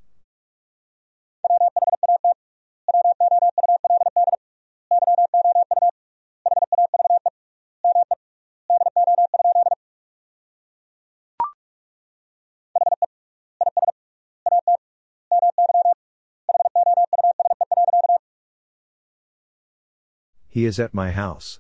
[20.49, 21.59] He is at my house.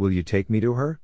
[0.00, 0.98] Will you take me to her?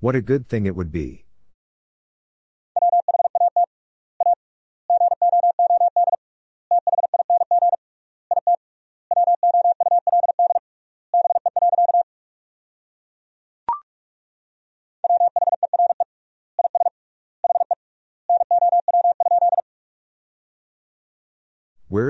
[0.00, 1.24] What a good thing it would be.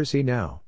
[0.03, 0.61] Is he now?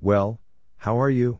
[0.00, 0.40] Well,
[0.78, 1.38] how are you?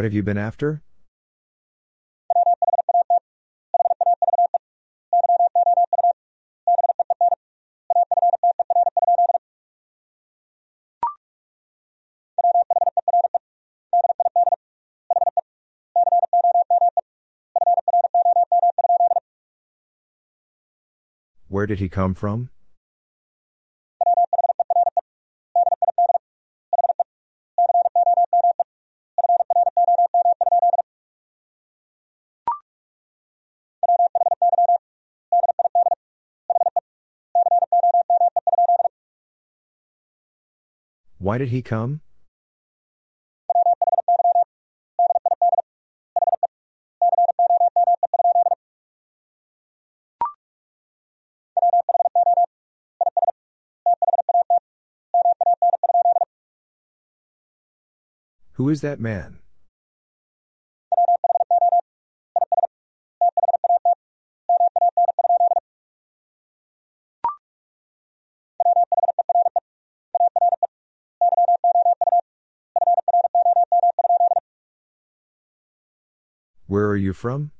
[0.00, 0.80] What have you been after?
[21.48, 22.48] Where did he come from?
[41.30, 42.00] Why did he come?
[58.54, 59.39] Who is that man?
[76.70, 77.50] Where are you from?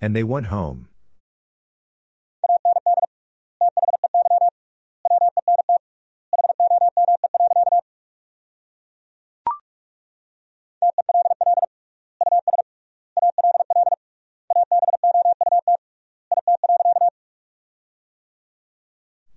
[0.00, 0.88] And they went home.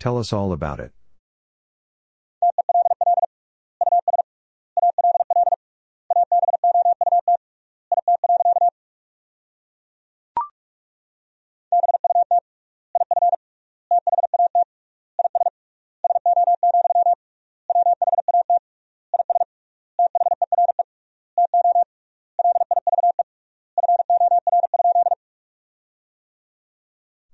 [0.02, 0.94] Tell us all about it.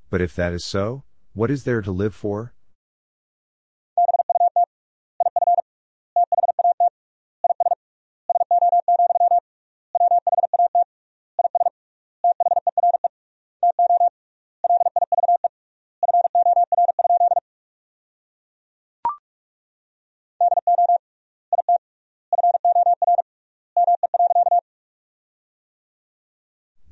[0.10, 2.57] But if that is so, what is there to live for?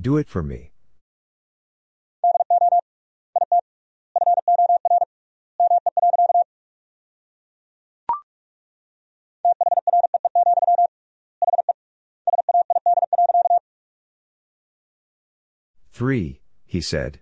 [0.05, 0.69] Do it for me.
[15.91, 17.21] Three, he said.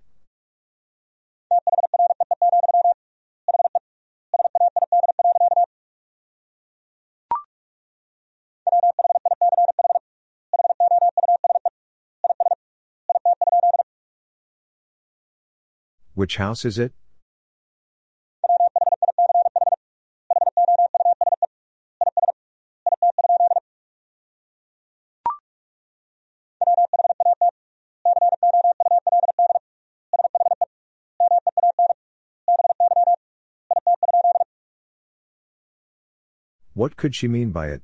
[16.24, 16.94] Which house is it?
[36.72, 37.82] What could she mean by it?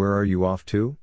[0.00, 0.96] Where are you off to?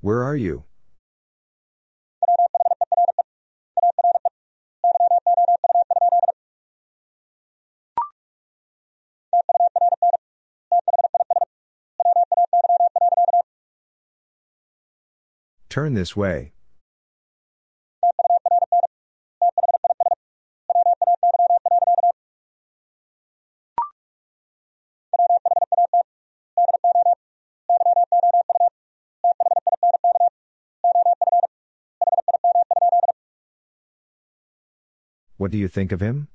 [0.00, 0.64] Where are you?
[15.74, 16.52] Turn this way.
[35.38, 36.28] What do you think of him?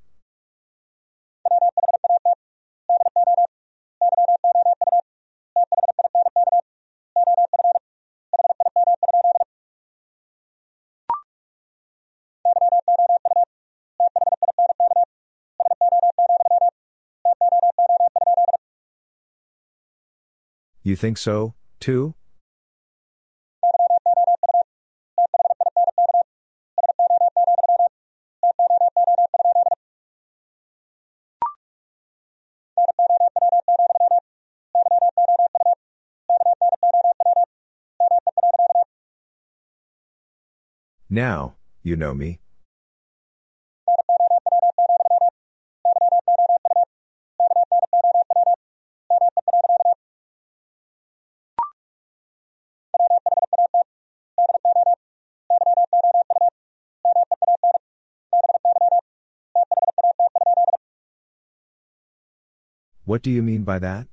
[20.90, 22.16] You think so, too?
[41.08, 41.54] Now,
[41.84, 42.40] you know me.
[63.10, 64.06] What do you mean by that?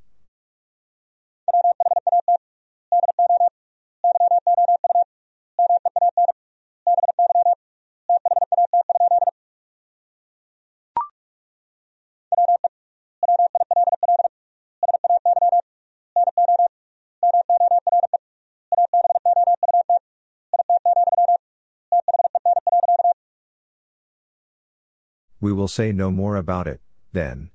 [25.39, 26.81] We will say no more about it,
[27.13, 27.51] then.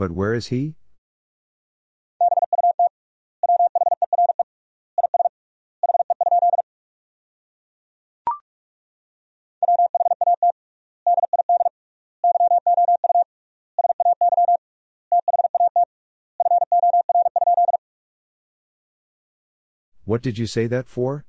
[0.00, 0.76] But where is he?
[20.06, 21.26] What did you say that for?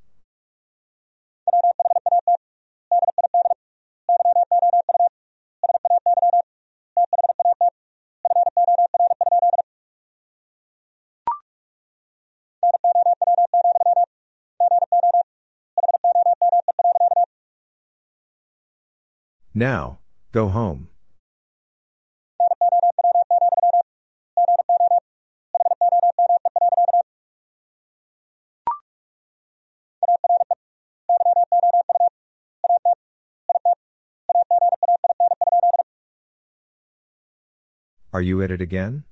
[19.62, 20.00] Now,
[20.32, 20.90] go home.
[38.12, 39.04] Are you at it again?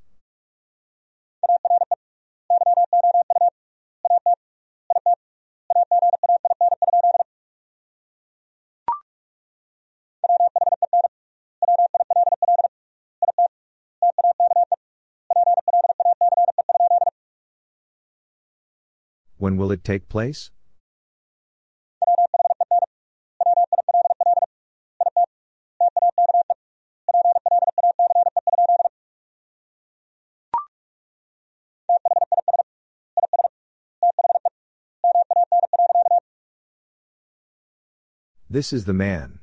[19.70, 20.50] Will it take place?
[38.50, 39.39] This is the man.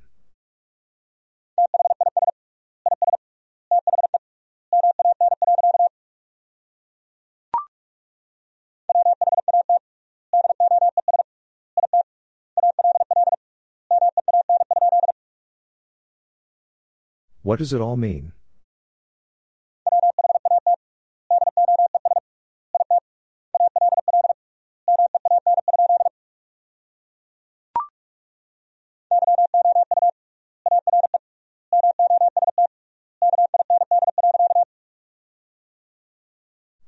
[17.46, 18.32] What does it all mean?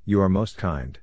[0.04, 0.98] You are most kind.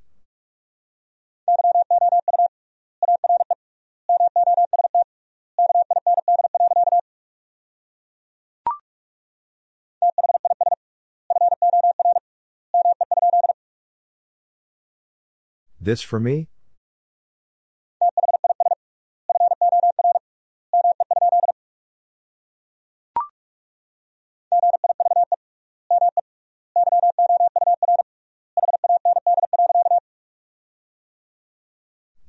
[15.86, 16.48] This for me?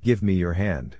[0.03, 0.97] Give me your hand.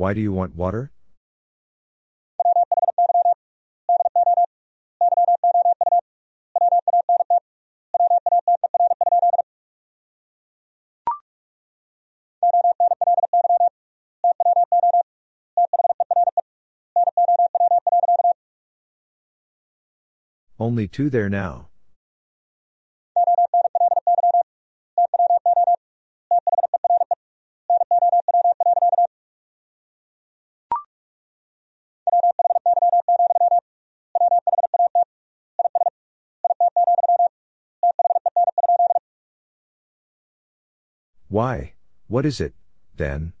[0.00, 0.90] Why do you want water?
[20.58, 21.69] Only two there now.
[41.40, 41.72] Why,
[42.06, 42.52] what is it,
[42.98, 43.32] then?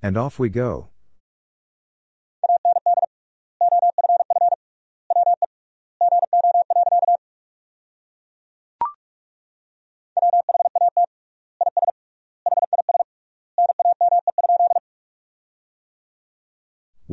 [0.00, 0.90] And off we go.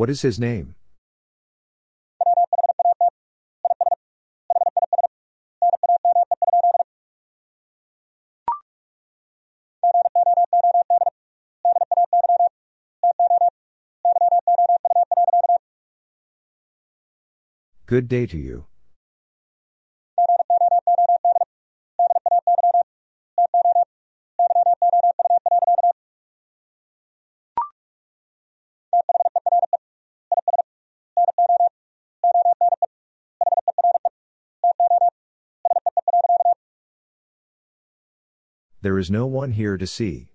[0.03, 0.75] What is his name?
[17.85, 18.65] Good day to you.
[38.83, 40.27] There is no one here to see.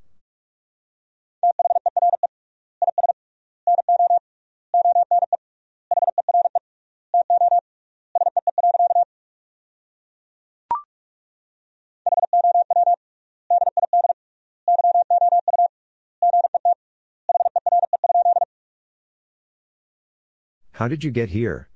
[20.73, 21.69] How did you get here?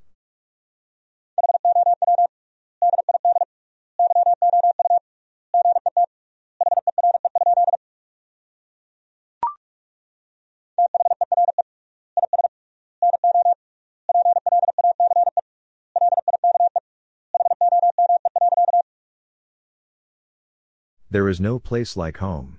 [21.12, 22.58] There is no place like home.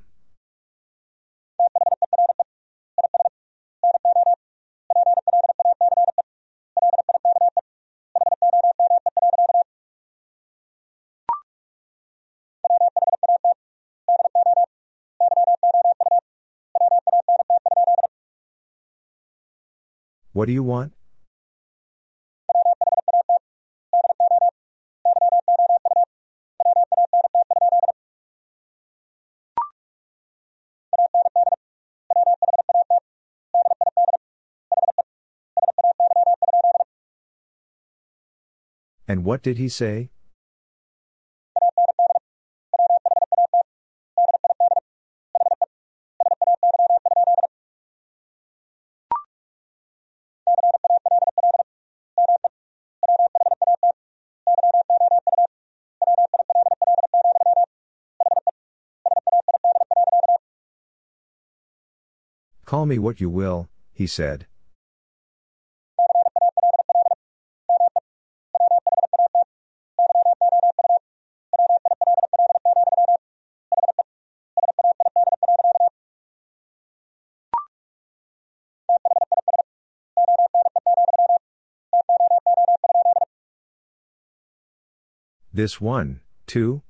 [20.34, 20.94] What do you want?
[39.14, 40.10] And what did he say?
[62.66, 64.48] Call me what you will, he said.
[85.56, 86.82] This one, too?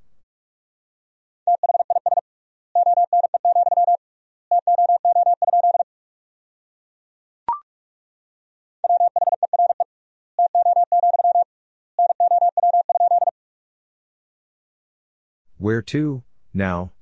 [15.58, 16.24] Where to,
[16.54, 16.94] now?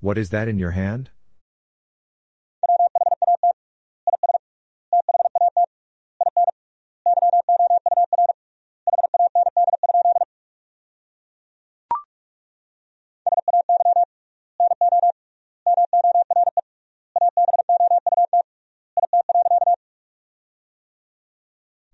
[0.00, 1.10] What is that in your hand?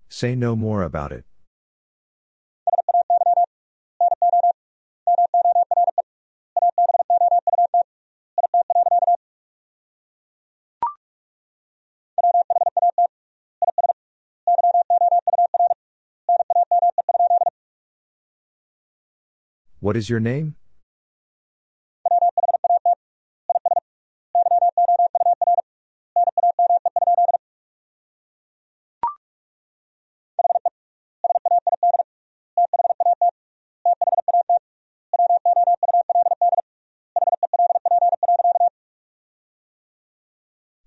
[0.09, 1.25] Say no more about it.
[19.87, 20.55] What is your name?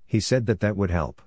[0.05, 1.22] He said that that would help.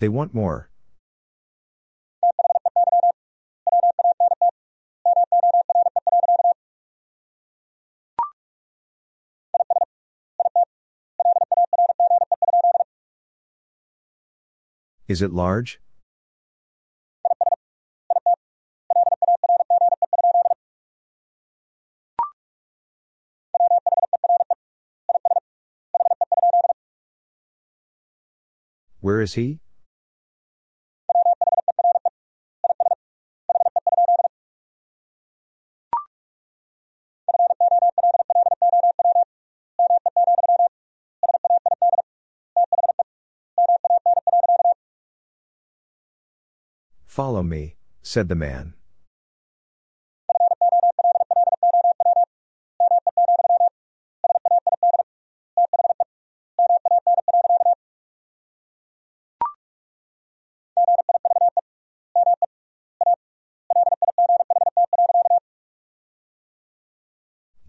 [0.00, 0.70] They want more.
[15.06, 15.80] Is it large?
[29.00, 29.60] Where is he?
[47.20, 48.72] Follow me, said the man.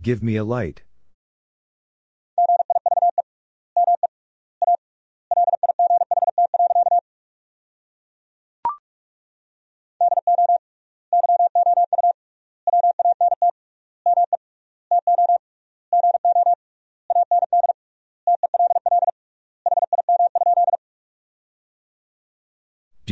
[0.01, 0.83] Give me a light.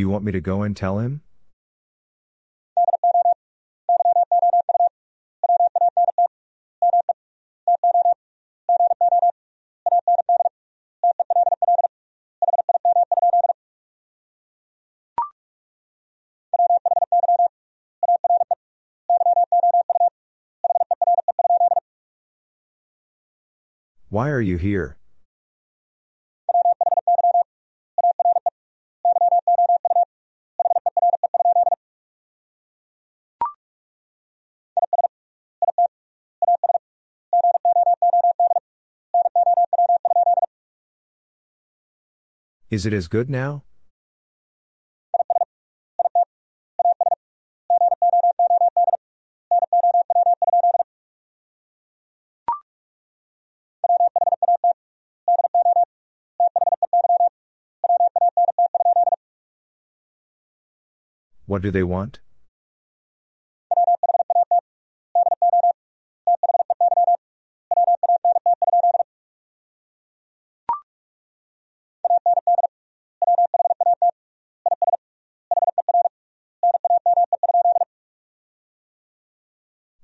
[0.10, 1.22] You want me to go and tell him?
[24.10, 24.99] Why are you here?
[42.70, 43.64] Is it as good now?
[61.48, 62.20] What do they want?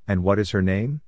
[0.08, 1.02] And what is her name?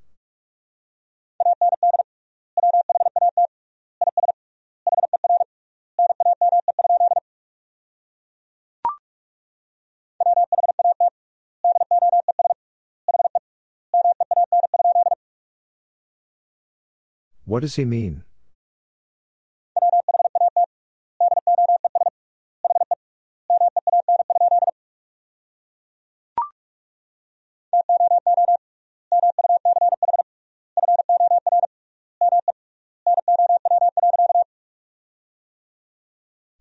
[17.46, 18.27] What does he mean?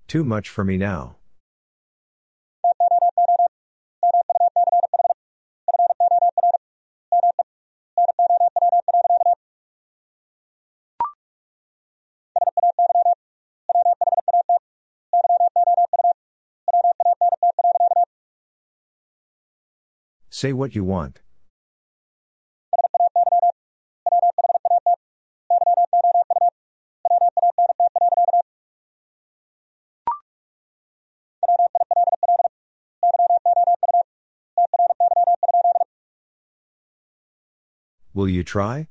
[0.07, 1.17] Too much for me now.
[20.31, 21.21] Say what you want.
[38.17, 38.89] Will you try?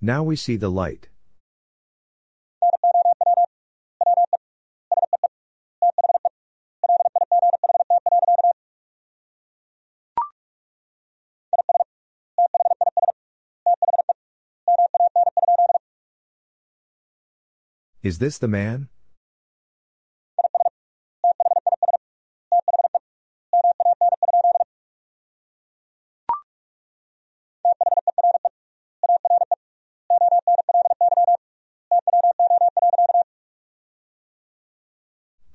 [0.00, 1.08] Now we see the light.
[18.06, 18.88] Is this the man?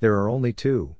[0.01, 0.97] There are only two.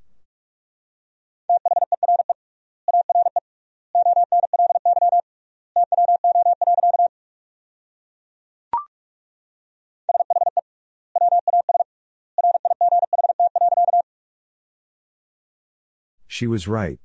[16.42, 16.98] She was right.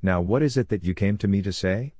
[0.00, 1.95] Now what is it that you came to me to say?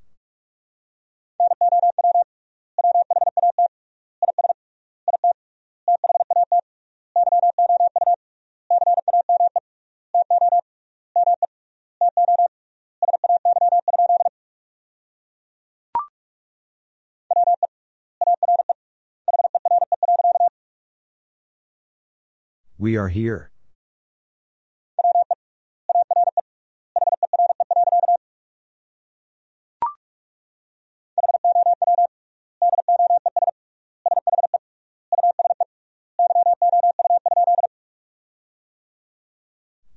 [22.78, 23.50] We are here.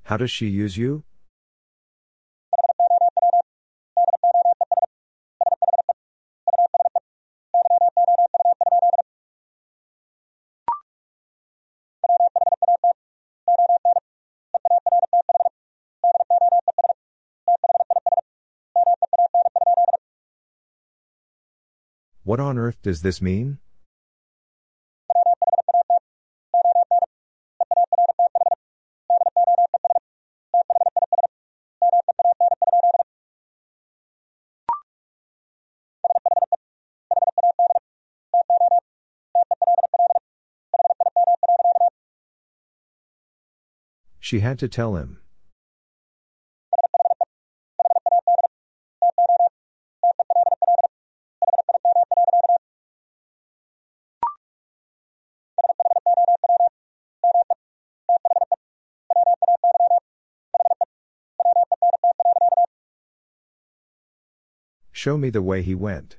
[0.04, 1.04] How does she use you?
[22.30, 23.58] What on earth does this mean?
[44.20, 45.18] She had to tell him.
[65.02, 66.18] Show me the way he went.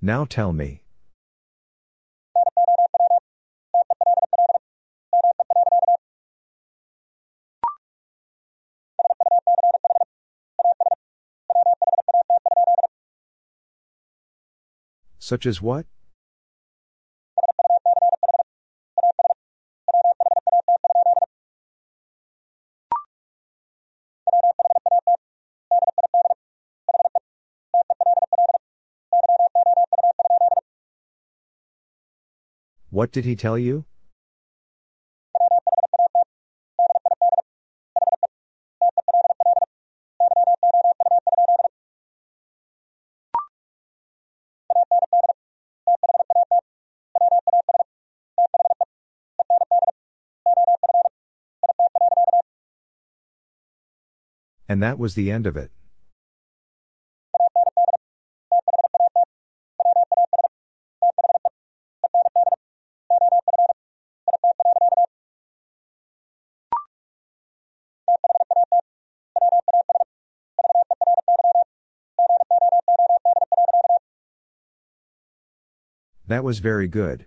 [0.00, 0.83] Now tell me.
[15.24, 15.86] Such as what?
[32.90, 33.86] What did he tell you?
[54.74, 55.70] And that was the end of it.
[76.26, 77.26] That was very good.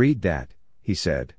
[0.00, 1.34] Read that, he said.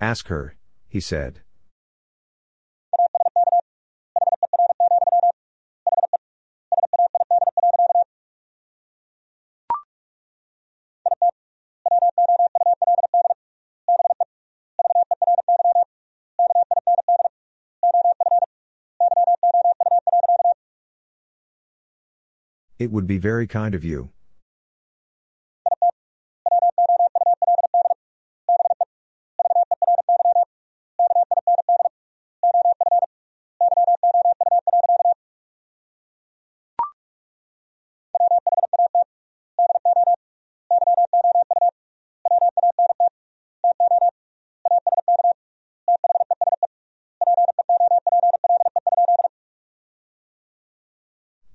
[0.00, 0.54] Ask her,
[0.86, 1.43] he said.
[22.84, 24.10] It would be very kind of you.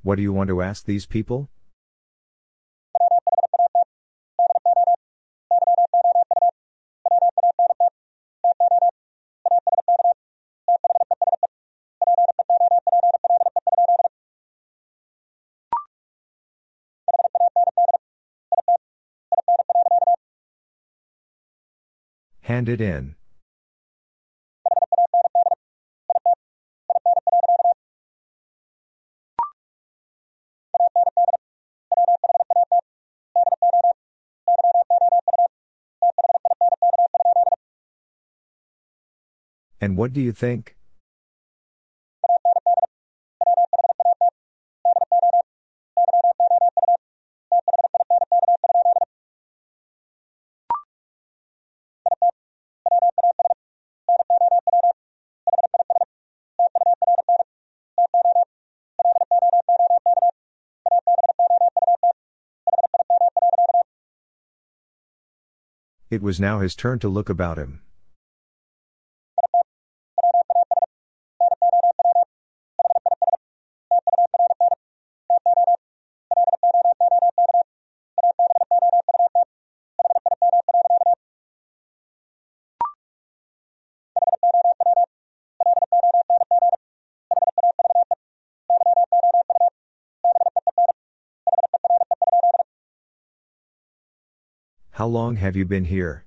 [0.09, 1.51] What do you want to ask these people?
[22.41, 23.18] Hand it in.
[39.81, 40.75] And what do you think?
[66.09, 67.81] It was now his turn to look about him.
[95.09, 96.25] Long have you been here?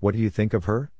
[0.00, 0.93] What do you think of her?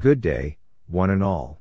[0.00, 1.60] Good day, one and all.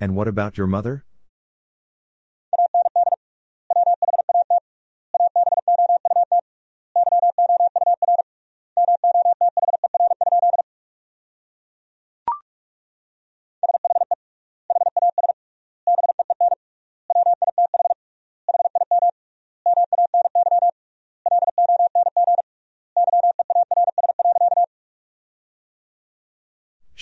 [0.00, 1.04] And what about your mother?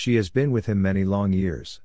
[0.07, 1.81] She has been with him many long years.